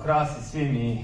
[0.00, 0.98] ukrasi svim i e,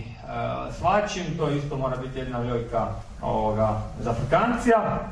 [0.79, 2.89] svačim, to isto mora biti jedna velika
[3.23, 5.09] ovoga, zafrikancija.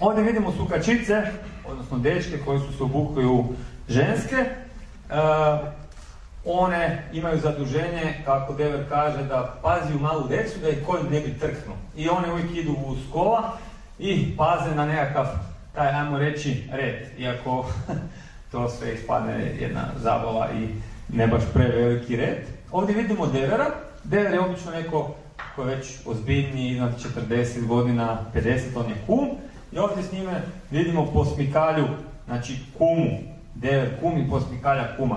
[0.00, 1.22] Ovdje vidimo sukačice,
[1.68, 3.44] odnosno dečke koji su se obukli u
[3.88, 4.44] ženske.
[6.44, 11.20] One imaju zaduženje, kako Dever kaže, da pazi u malu decu da ih konj ne
[11.20, 11.72] bi trknu.
[11.96, 13.58] I one uvijek idu u skola
[13.98, 15.26] i paze na nekakav,
[15.74, 16.94] taj, ajmo reći, red.
[17.18, 17.66] Iako
[18.52, 20.68] to sve ispadne jedna zabava i
[21.16, 22.38] ne baš preveliki red.
[22.72, 23.66] Ovdje vidimo Devera.
[24.04, 25.14] Dever je obično neko
[25.56, 26.92] koji je već ozbiljniji, iznad
[27.28, 29.30] 40 godina, 50, on je kum.
[29.72, 31.86] I ovdje s njime vidimo posmikalju,
[32.26, 33.18] znači kumu,
[33.54, 35.16] dever kum i posmikalja kuma.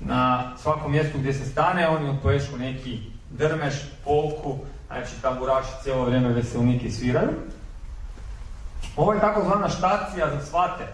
[0.00, 3.74] Na svakom mjestu gdje se stane, oni odpoješu neki drmeš,
[4.04, 7.30] polku, znači tamburaši cijelo vrijeme veselniki sviraju.
[8.96, 10.84] Ovo je takozvana štacija za svate.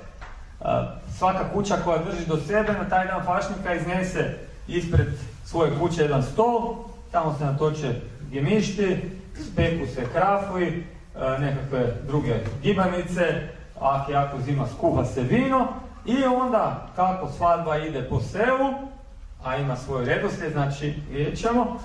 [1.19, 4.39] Svaka kuća koja drži do sebe na taj dan fašnika iznese
[4.69, 5.07] ispred
[5.45, 6.77] svoje kuće jedan stol,
[7.11, 7.95] tamo se natoče
[8.31, 9.11] gemišti,
[9.53, 10.85] speku se krafovi,
[11.17, 13.49] E, nekakve druge gibanice,
[13.81, 15.69] ako jako zima skuha se vino
[16.07, 18.75] i onda kako svadba ide po selu,
[19.45, 21.79] a ima svoj redoslijed, znači vidjet ćemo,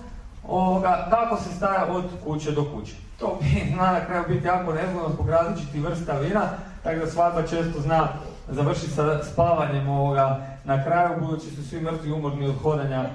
[0.47, 2.93] ovoga, kako se staja od kuće do kuće.
[3.19, 6.49] To bi na kraju biti jako nezgodno zbog različitih vrsta vina,
[6.83, 8.07] tako da svadba često zna
[8.49, 13.09] završiti sa spavanjem ovoga na kraju, budući su svi mrtvi umorni od hodanja e,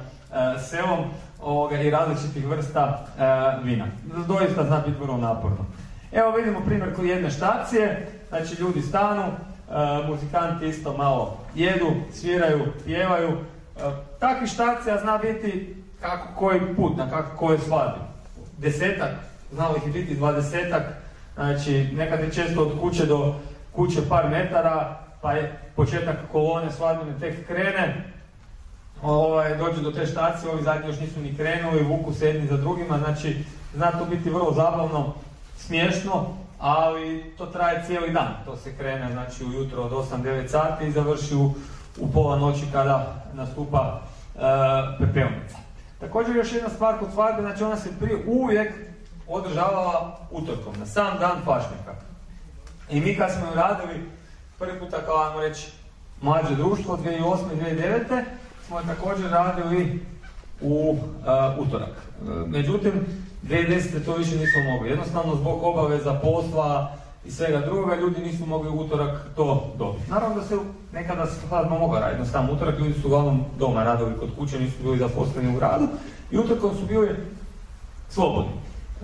[0.59, 0.99] selom
[1.43, 3.87] ovoga, i različitih vrsta e, vina.
[4.29, 5.67] Doista zna biti vrlo naporno.
[6.13, 9.33] Evo vidimo primjer kod jedne štacije, znači ljudi stanu, e,
[10.09, 13.39] muzikanti isto malo jedu, sviraju, pjevaju.
[13.77, 13.81] E,
[14.19, 18.01] takvih štacija zna biti kako koji put, na kako koje svadbi.
[18.59, 19.11] Desetak,
[19.53, 20.83] znalo ih biti dvadesetak,
[21.35, 23.35] znači nekad je često od kuće do
[23.73, 28.13] kuće par metara, pa je početak kolone svadbene tek krene,
[29.03, 32.57] ovaj, dođe do te štacije, ovi zadnji još nisu ni krenuli, vuku se jedni za
[32.57, 33.45] drugima, znači
[33.75, 35.15] zna to biti vrlo zabavno,
[35.57, 38.35] smiješno, ali to traje cijeli dan.
[38.45, 41.55] To se krene znači ujutro od 8-9 sati i završi u,
[42.01, 44.01] u pola noći kada nastupa
[44.35, 44.41] e,
[44.99, 45.57] pepelnica.
[46.01, 48.73] Također još jedna stvar kod svadbe, znači ona se prije uvijek
[49.29, 51.95] održavala utorkom, na sam dan fašnika.
[52.91, 54.11] I mi kad smo ju radili
[54.59, 55.73] prvi puta kao, ajmo reći,
[56.23, 57.39] mlađe društvo, 2008.
[57.53, 58.23] i 2009.
[58.67, 60.07] smo je također radili
[60.61, 61.89] u uh, utorak.
[61.89, 62.93] E, međutim,
[63.43, 64.05] 2010.
[64.05, 64.91] to više nismo mogli.
[64.91, 70.11] Jednostavno zbog obaveza posla i svega drugoga, ljudi nisu mogli u utorak to dobiti.
[70.11, 70.57] Naravno da se
[70.93, 74.99] nekada hladno mogla raditi, jednostavno utorak ljudi su uglavnom doma radili kod kuće, nisu bili
[74.99, 75.89] zaposleni u gradu
[76.31, 77.09] i utorkom su bili
[78.09, 78.53] slobodni.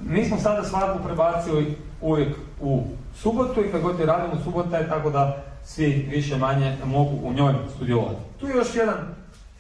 [0.03, 2.83] Mi smo sada svadbu prebacili uvijek u
[3.17, 7.33] subotu i kad god je radimo subota je tako da svi više manje mogu u
[7.33, 8.21] njoj sudjelovati.
[8.41, 8.97] Tu je još jedan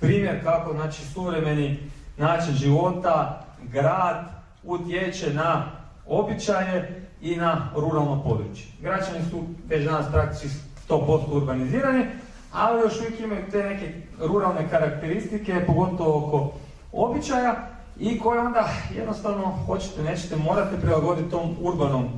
[0.00, 1.78] primjer kako znači suvremeni
[2.18, 4.24] način života, grad
[4.64, 5.64] utječe na
[6.06, 8.66] običaje i na ruralno područje.
[8.80, 10.48] Građani su već danas praktički
[10.88, 12.06] 100% urbanizirani,
[12.52, 16.52] ali još uvijek imaju te neke ruralne karakteristike, pogotovo oko
[16.92, 17.54] običaja
[17.98, 22.08] i koje onda jednostavno hoćete, nećete, morate prilagoditi tom urbanom e,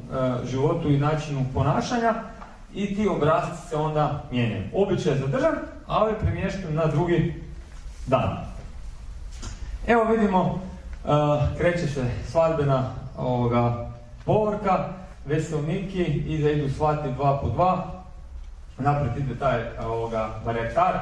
[0.47, 2.15] životu i načinu ponašanja
[2.75, 4.65] i ti obrazci se onda mijenjaju.
[4.75, 5.55] Običaj je zadržan,
[5.87, 7.45] ali je premješten na drugi
[8.07, 8.37] dan.
[9.87, 10.61] Evo vidimo,
[11.05, 11.09] e,
[11.59, 13.90] kreće se svadbena ovoga
[14.25, 14.89] povorka,
[15.27, 17.87] veselniki, iza idu svati dva po dva,
[18.79, 20.99] naprijed ide taj ovoga, baretar,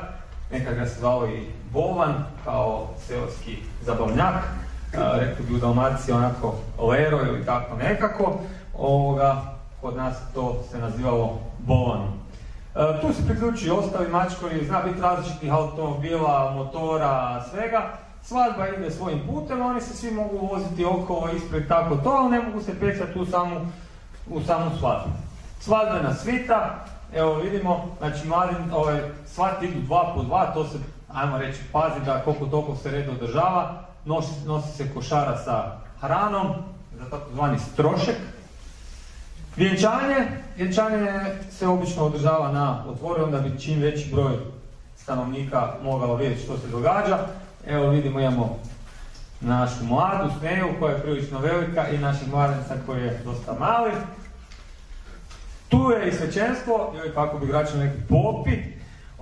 [0.52, 2.14] neka ga se zvao i Bovan,
[2.44, 4.34] kao seoski zabavnjak,
[4.92, 8.38] rekli bi u Dalmaciji onako lero ili tako nekako,
[8.78, 9.36] ovoga,
[9.80, 12.08] kod nas to se nazivalo bolanom.
[12.74, 17.82] E, tu se priključuju ostali mačkori, zna biti različitih automobila, motora, svega.
[18.28, 22.42] Svadba ide svojim putem, oni se svi mogu voziti okolo ispred tako to, ali ne
[22.42, 23.60] mogu se pecati u samu,
[24.30, 25.10] u samu svadbu.
[25.60, 30.78] Svadbena svita, evo vidimo, znači mladi, ovaj, svati idu dva po dva, to se,
[31.12, 36.46] ajmo reći, pazi da koliko toliko se red održava, nosi, nosi se košara sa hranom,
[36.98, 38.16] za takozvani strošek.
[39.56, 40.16] Vjenčanje,
[40.56, 41.10] vjenčanje
[41.50, 44.36] se obično održava na otvoru, onda bi čim veći broj
[44.96, 47.18] stanovnika mogao vidjeti što se događa.
[47.68, 48.58] Evo vidimo imamo
[49.40, 53.92] našu mladu smeju koja je prilično velika i naših mladenca koji je dosta mali.
[55.68, 58.56] Tu je i svećenstvo, ili kako bi građani neki popi,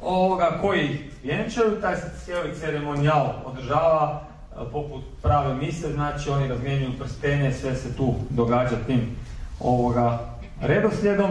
[0.03, 4.25] ovoga, koji vjenčaju, taj se cijeli ceremonijal održava
[4.73, 9.17] poput prave mise, znači oni razmjenjuju prstenje, sve se tu događa tim
[9.61, 10.19] ovoga
[10.61, 11.31] redoslijedom.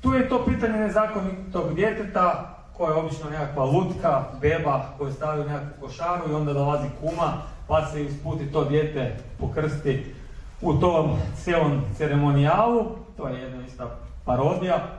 [0.00, 5.48] Tu je to pitanje nezakonitog djeteta, koja je obično nekakva lutka, beba koju stavio u
[5.48, 7.32] nekakvu košaru i onda dolazi kuma,
[7.68, 10.14] pa se isputi to dijete pokrsti
[10.62, 13.90] u tom cijelom ceremonijalu, to je jedna ista
[14.24, 14.96] parodija.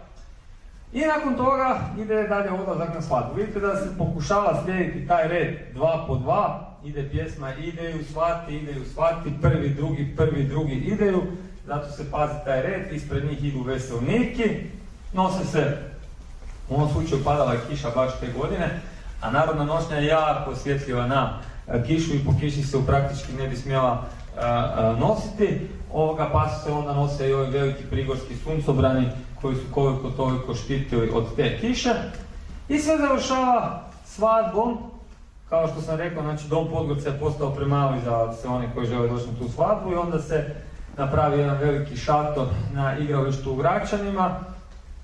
[0.93, 3.35] I nakon toga ide dalje odlazak na svadbu.
[3.35, 8.85] Vidite da se pokušava slijediti taj red dva po dva, ide pjesma Ideju svati, ideju
[8.93, 11.21] svati, prvi, drugi, prvi, drugi ideju,
[11.65, 14.69] zato se pazi taj red, ispred njih idu veselniki,
[15.13, 15.77] nose se,
[16.69, 18.81] u ovom slučaju padala je kiša baš te godine,
[19.21, 23.47] a narodna nošnja je jako osjetljiva na e, kišu i po kiši se praktički ne
[23.47, 24.03] bi smjela
[24.37, 29.09] e, e, nositi, ovoga pa se onda nose i ovi veliki prigorski suncobrani
[29.41, 31.93] koji su koliko toliko štitili od te kiše.
[32.69, 34.77] I sve završava svadbom
[35.49, 39.07] kao što sam rekao, znači dom Podgorca je postao premali za sve one koji žele
[39.07, 40.55] doći na tu svadbu i onda se
[40.97, 44.39] napravi jedan veliki šator na igralištu u Gračanima.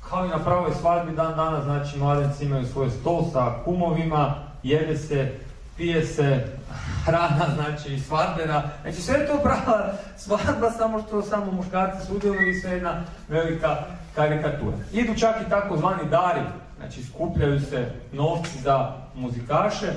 [0.09, 4.97] Kao i na pravoj svadbi dan dana, znači mladenci imaju svoj stol sa kumovima, jede
[4.97, 5.31] se,
[5.77, 6.47] pije se,
[7.05, 8.63] hrana, znači svadbena.
[8.81, 13.77] Znači sve je to prava svadba, samo što samo muškarci sudjeluju i sve jedna velika
[14.15, 14.77] karikatura.
[14.93, 16.41] Idu čak i takozvani dari,
[16.77, 19.93] znači skupljaju se novci za muzikaše,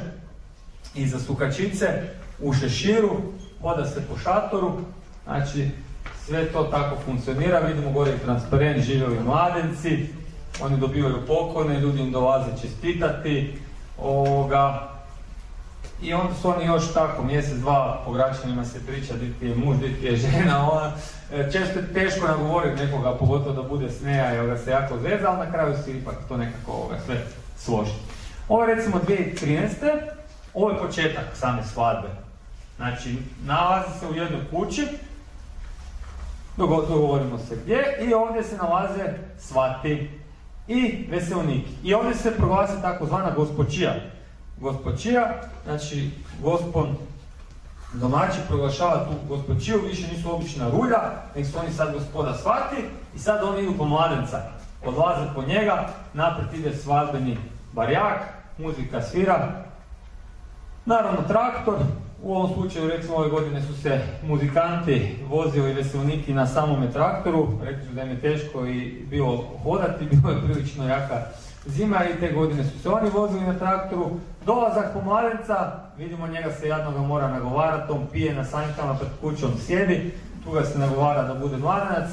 [0.97, 1.87] i za sukačice
[2.41, 3.17] u šeširu,
[3.63, 4.73] hoda se po šatoru,
[5.25, 5.71] znači
[6.27, 10.07] sve to tako funkcionira, vidimo gore i transparent, živjeli mladenci,
[10.63, 13.59] oni dobivaju poklone, ljudi im dolaze čestitati,
[13.99, 14.89] ovoga,
[16.03, 19.55] i onda su oni još tako, mjesec, dva po građanima se priča di ti je
[19.55, 20.93] muž, di ti je žena, ona,
[21.33, 25.29] e, često je teško nagovoriti nekoga, pogotovo da bude sneja, jer ga se jako zeza,
[25.29, 27.17] ali na kraju se ipak to nekako ovoga, sve
[27.59, 27.93] složi.
[28.49, 29.69] Ovo je recimo 2013.
[30.55, 32.09] Ovo je početak same svadbe.
[32.77, 34.87] Znači, nalazi se u jednoj kući,
[36.57, 39.05] dogovorimo se gdje, i ovdje se nalaze
[39.39, 40.11] svati.
[40.69, 41.71] i veselniki.
[41.85, 43.95] I ovdje se proglasi takozvana gospočija.
[44.61, 46.11] Gospočija, znači
[46.43, 46.97] gospon
[47.93, 51.01] domaći proglašava tu gospočiju, više nisu obična rulja,
[51.37, 52.77] nek su oni sad gospoda svati
[53.15, 54.43] i sad oni idu po mladenca.
[54.85, 57.37] Odlaze po njega, naprijed ide svadbeni
[57.73, 58.21] barjak,
[58.59, 59.65] muzika svira,
[60.85, 61.79] naravno traktor,
[62.27, 67.49] u ovom slučaju, recimo, ove godine su se muzikanti vozili veselniki na samome traktoru.
[67.63, 71.23] Rekli su da im je teško i bilo hodati, bilo je prilično jaka
[71.67, 74.11] zima i te godine su se oni vozili na traktoru.
[74.45, 80.13] Dolazak pomladenca, vidimo njega se ga mora nagovarati, on pije na sanjkama pred kućom sjedi,
[80.45, 82.11] tu ga se nagovara da bude mladenac.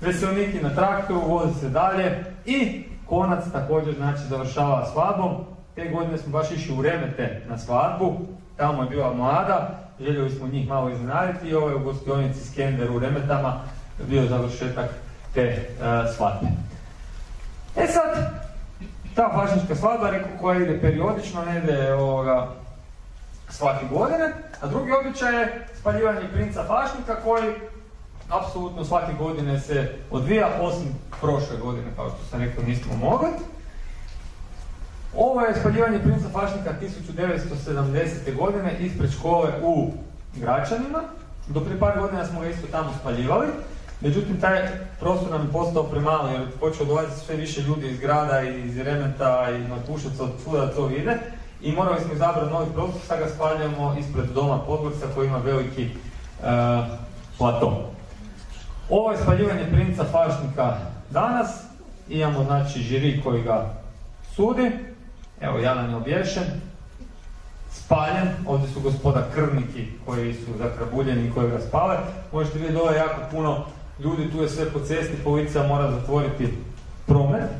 [0.00, 5.30] Veselniki na traktoru, vozi se dalje i konac također znači završava svadbom.
[5.74, 8.18] Te godine smo baš išli u Remete na svadbu,
[8.60, 12.90] tamo je bila mlada, željeli smo njih malo iznenaditi i ovo je u gostionici Skender
[12.90, 13.60] u Remetama
[14.08, 14.90] bio završetak
[15.34, 16.46] te uh, svadbe.
[17.76, 18.32] E sad,
[19.14, 22.48] ta fašnička svadba, rekao, koja ide periodično, ne ide ovoga,
[23.48, 27.54] svake godine, a drugi običaj je spaljivanje princa fašnika koji
[28.28, 30.88] apsolutno svake godine se odvija, osim
[31.20, 33.28] prošle godine, kao što sam rekao, nismo mogli.
[35.40, 38.36] Ovo je spaljivanje princa Fašnika 1970.
[38.36, 39.92] godine ispred škole u
[40.36, 40.98] Gračanima.
[41.48, 43.46] Do prije par godina smo ga isto tamo spaljivali.
[44.00, 44.68] Međutim, taj
[45.00, 49.46] prostor nam je postao premali jer počeo dolaziti sve više ljudi iz grada iz Remeta
[49.50, 51.18] i Markušaca od svuda to vide.
[51.62, 55.84] I morali smo izabrati novi prostor, sad ga spaljujemo ispred doma Podgorca koji ima veliki
[55.84, 56.46] uh,
[57.38, 57.90] plato.
[58.90, 60.76] Ovo je spaljivanje princa Fašnika
[61.10, 61.62] danas.
[62.08, 63.74] Imamo znači žiri koji ga
[64.36, 64.89] sudi.
[65.40, 66.44] Evo, Jadan je obješen,
[67.72, 71.96] spaljen, ovdje su gospoda krvniki koji su zakrabuljeni i koji ga spale.
[72.32, 73.64] Možete vidjeti dole jako puno
[74.00, 76.58] ljudi, tu je sve po cesti, policija mora zatvoriti
[77.06, 77.50] promet.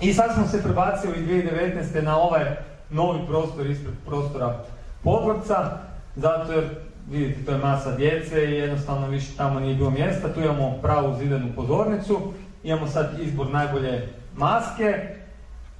[0.00, 2.02] I sad smo se prebacili 2019.
[2.02, 2.44] na ovaj
[2.90, 4.64] novi prostor ispred prostora
[5.02, 5.70] Podgorca,
[6.16, 6.64] zato jer
[7.10, 10.32] vidite to je masa djece i jednostavno više tamo nije bilo mjesta.
[10.34, 12.32] Tu imamo pravu zidanu pozornicu,
[12.64, 15.15] imamo sad izbor najbolje maske,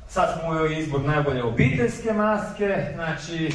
[0.09, 3.51] Sad smo uveli izbor najbolje obiteljske maske, znači e,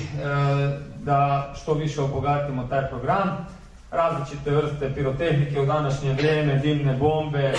[1.03, 3.47] da što više obogatimo taj program.
[3.91, 7.55] Različite vrste pirotehnike u današnje vrijeme, dimne bombe, e,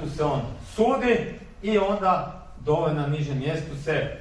[0.00, 0.40] tu se on
[0.74, 4.16] sudi i onda dole na nižem mjestu se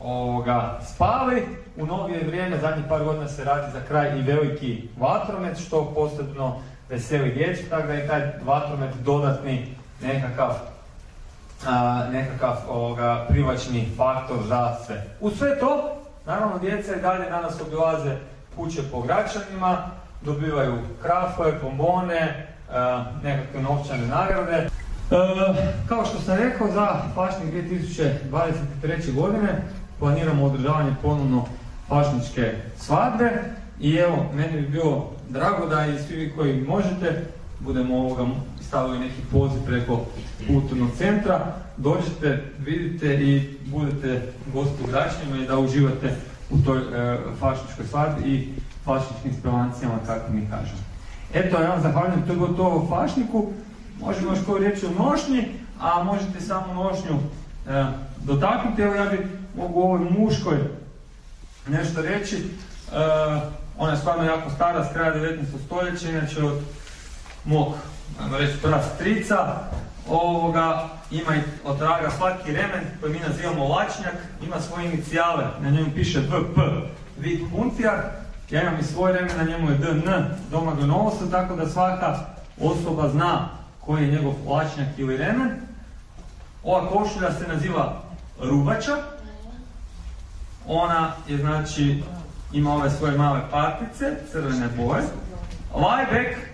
[0.00, 1.42] ovoga, spali.
[1.76, 6.60] U novije vrijeme, zadnjih par godina se radi za kraj i veliki vatromet, što posebno
[6.88, 9.66] veseli djecu, tako da je taj vatromet dodatni
[10.02, 10.71] nekakav
[11.66, 15.04] a, nekakav ovoga, privačni faktor za sve.
[15.20, 15.92] U sve to,
[16.26, 18.16] naravno djeca i dalje danas obilaze
[18.56, 19.90] kuće po građanima,
[20.22, 22.46] dobivaju krafe, bombone,
[23.22, 24.56] nekakve novčane nagrade.
[24.56, 24.68] E,
[25.88, 29.14] kao što sam rekao, za Fašnik 2023.
[29.14, 29.62] godine
[29.98, 31.44] planiramo održavanje ponovno
[31.88, 33.30] fašničke svadbe
[33.80, 37.24] i evo, meni bi bilo drago da i svi vi koji možete
[37.60, 38.26] budemo ovoga
[38.72, 40.00] stavili neki poziv preko
[40.46, 46.14] kulturnog centra, dođete, vidite i budete gosti u Gračnjima i da uživate
[46.50, 48.48] u toj e, fašičkoj svadbi i
[48.84, 50.80] fašičkim spelancijama, kako mi kažemo.
[51.34, 53.52] Eto, ja vam zahvaljujem, to je gotovo o fašniku.
[54.00, 55.48] Možemo još koju reći o nošnji,
[55.80, 57.18] a možete samo nošnju
[57.68, 57.84] e,
[58.22, 58.82] dotaknuti.
[58.82, 60.58] Evo ja bi mogu ovoj muškoj
[61.68, 62.36] nešto reći.
[62.36, 62.42] E,
[63.78, 65.44] ona je stvarno jako stara, s kraja 19.
[65.66, 66.60] stoljeća, inače od
[67.44, 67.74] mog
[68.20, 69.36] ajmo reći prva strica,
[70.08, 71.32] ovoga, ima
[71.64, 74.14] od traga svaki remen koji mi nazivamo lačnjak,
[74.46, 76.58] ima svoje inicijale, na njemu piše VP,
[77.18, 78.00] Vik Puntijar,
[78.50, 80.10] ja imam i svoj remen, na njemu je DN,
[80.50, 82.18] Domagoj Novosa, tako da svaka
[82.60, 83.48] osoba zna
[83.80, 85.50] koji je njegov lačnjak ili remen.
[86.64, 88.02] Ova košulja se naziva
[88.40, 88.96] rubača,
[90.66, 92.02] ona je znači,
[92.52, 95.02] ima ove svoje male patice, crvene boje.
[95.74, 96.51] Lajbek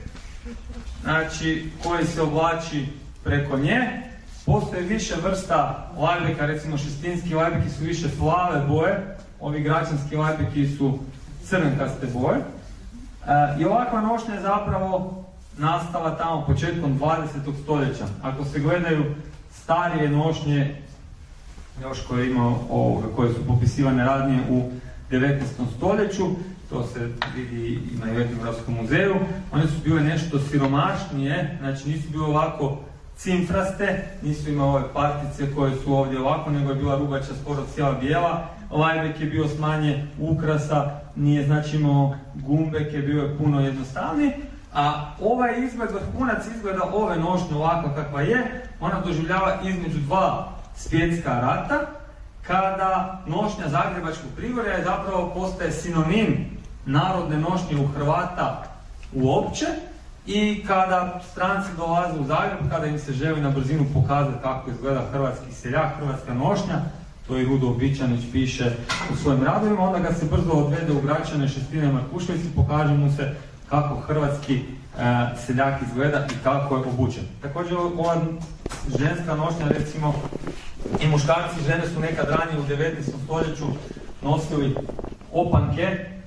[1.02, 2.86] znači, koji se oblači
[3.24, 4.02] preko nje.
[4.46, 10.98] Postoji više vrsta lajbeka, recimo šestinski lajbeki su više plave boje, ovi građanski lajbeki su
[11.44, 12.38] crvenkaste boje.
[12.38, 15.24] E, I ovakva nošnja je zapravo
[15.58, 17.62] nastala tamo početkom 20.
[17.62, 18.06] stoljeća.
[18.22, 19.04] Ako se gledaju
[19.52, 20.82] starije nošnje,
[21.82, 24.70] još koje, ima ovoga, koje su popisivane radnije u
[25.10, 25.42] 19.
[25.76, 26.26] stoljeću,
[26.70, 29.14] to se vidi i na Etnografskom muzeju,
[29.52, 32.78] one su bile nešto siromašnije, znači nisu bile ovako
[33.16, 37.92] cimfraste, nisu imale ove partice koje su ovdje ovako, nego je bila rubača skoro cijela
[37.92, 42.16] bijela, lajbek je bio s manje ukrasa, nije znači imao
[42.92, 44.32] je bio puno jednostavniji,
[44.74, 51.30] A ovaj izgled, vrhunac izgleda ove nošnje ovakva kakva je, ona doživljava između dva svjetska
[51.30, 51.86] rata,
[52.46, 56.57] kada nošnja Zagrebačkog prigorja je zapravo postaje sinonim
[56.88, 58.64] narodne nošnje u Hrvata
[59.14, 59.66] uopće
[60.26, 65.02] i kada stranci dolaze u Zagreb, kada im se želi na brzinu pokazati kako izgleda
[65.12, 66.80] hrvatski seljak, hrvatska nošnja,
[67.26, 68.72] to i Rudo Običanić piše
[69.12, 73.12] u svojim radovima, onda ga se brzo odvede u Gračane, Šestine Markušević i pokaže mu
[73.16, 73.34] se
[73.68, 74.62] kako hrvatski e,
[75.46, 77.24] seljak izgleda i kako je obučen.
[77.42, 78.16] Također ova
[78.98, 80.14] ženska nošnja recimo
[81.00, 82.94] i muškarci i žene su nekad ranije u 19.
[83.24, 83.64] stoljeću
[84.22, 84.76] nosili
[85.32, 86.17] opanke,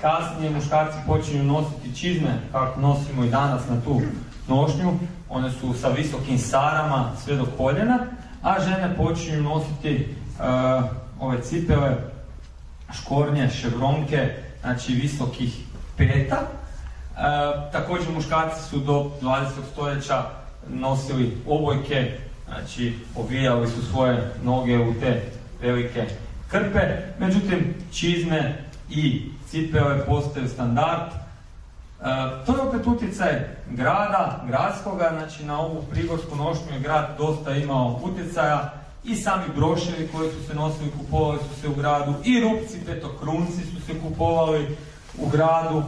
[0.00, 4.00] kasnije muškarci počinju nositi čizme kako nosimo i danas na tu
[4.48, 4.92] nošnju,
[5.28, 7.98] one su sa visokim sarama sve do koljena,
[8.42, 10.84] a žene počinju nositi uh,
[11.20, 11.96] ove cipele,
[12.92, 15.64] škornje, ševronke, znači visokih
[15.96, 16.40] peta.
[16.40, 17.18] Uh,
[17.72, 19.46] također muškarci su do 20.
[19.72, 20.24] stoljeća
[20.68, 22.18] nosili obojke,
[22.48, 25.22] znači ovijali su svoje noge u te
[25.62, 26.06] velike
[26.48, 26.80] krpe,
[27.18, 31.12] međutim čizme i cipele postaju standard.
[31.12, 32.06] Uh,
[32.46, 33.32] to je opet utjecaj
[33.70, 38.72] grada, gradskoga, znači na ovu prigorsku nošnju je grad dosta imao utjecaja,
[39.04, 43.60] i sami broševi koji su se nosili kupovali su se u gradu, i rupci petokrunci
[43.66, 44.76] su se kupovali
[45.18, 45.82] u gradu,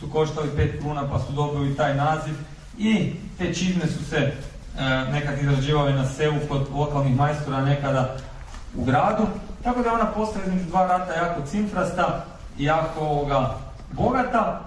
[0.00, 2.34] su koštali pet kruna pa su dobili taj naziv.
[2.78, 4.32] I te čizme su se e,
[5.12, 8.16] nekad izrađivali na selu kod lokalnih majstora nekada
[8.76, 9.26] u gradu,
[9.62, 13.58] tako da ona postaje između dva rata jako cimfrasta i jako ovoga,
[13.92, 14.60] bogata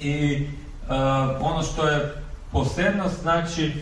[0.00, 0.94] i e,
[1.40, 2.14] ono što je
[2.52, 3.72] posebnost, znači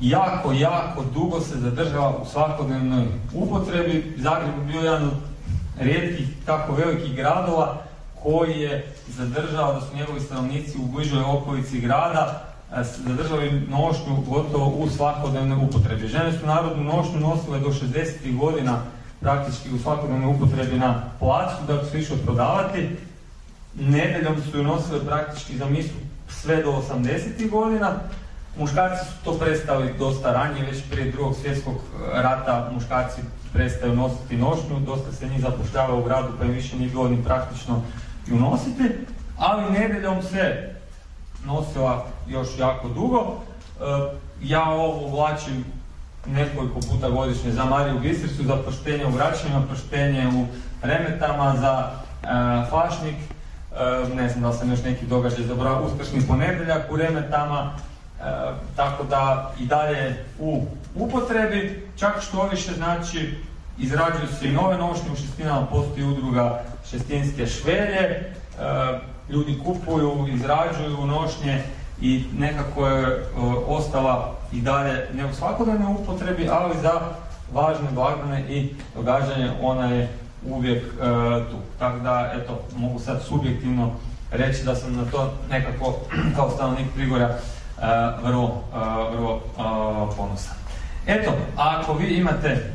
[0.00, 4.14] jako, jako dugo se zadržava u svakodnevnoj upotrebi.
[4.18, 5.14] Zagreb je bio jedan od
[5.78, 7.76] rijetkih tako velikih gradova
[8.22, 14.88] koji je zadržao da su njegovi stanovnici u bližoj okolici grada zadržali nošnju gotovo u
[14.88, 16.08] svakodnevnoj upotrebi.
[16.08, 18.38] Žene su narodnu nošnju nosile do 60.
[18.38, 18.78] godina
[19.22, 22.96] praktički u svakodnevnoj upotrebi na placu da bi se išlo prodavati.
[23.74, 25.94] Nedeljom su ju nosile praktički za misu
[26.28, 27.50] sve do 80.
[27.50, 27.92] godina,
[28.58, 31.74] Muškarci su to prestali dosta ranije, već prije drugog svjetskog
[32.12, 33.20] rata muškarci
[33.52, 37.24] prestaju nositi nošnju, dosta se njih zapošljava u gradu pa im više nije bilo ni
[37.24, 37.82] praktično
[38.26, 38.82] ju nositi,
[39.38, 40.74] ali nedeljom se
[41.46, 43.18] nosila još jako dugo.
[43.26, 43.84] E,
[44.42, 45.64] ja ovo vlačim
[46.26, 50.46] nekoliko puta godišnje za Mariju Bistricu, za poštenje u vraćanjima, poštenje u
[50.82, 52.26] remetama, za e,
[52.70, 53.16] fašnik,
[54.14, 57.72] ne znam da sam još neki događaj zabrao, uskršnji ponedjeljak u remetama,
[58.22, 63.34] E, tako da i dalje u upotrebi, čak što više znači
[63.78, 68.24] izrađuju se i nove nošnje, u šestinama postoji udruga šestinske švelje, e,
[69.28, 71.62] ljudi kupuju, izrađuju nošnje
[72.02, 73.22] i nekako je e,
[73.66, 77.00] ostala i dalje ne u svakodnevnoj upotrebi, ali za
[77.52, 80.08] važne blagdane i događanje ona je
[80.46, 80.84] uvijek
[81.50, 81.56] tu.
[81.78, 83.92] Tako da, eto, mogu sad subjektivno
[84.30, 85.94] reći da sam na to nekako
[86.36, 87.38] kao stanovnik Prigora
[88.22, 88.62] vrlo,
[89.12, 89.40] vrlo
[90.16, 90.56] ponosan.
[91.06, 92.72] Eto, ako vi imate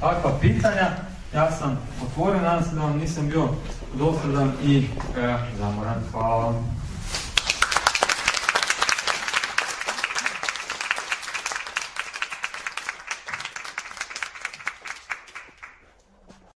[0.00, 0.90] takva pitanja,
[1.34, 3.48] ja sam otvoren, nadam se da vam nisam bio
[3.94, 5.96] dosadan i e, zamoran.
[6.12, 6.77] Hvala vam.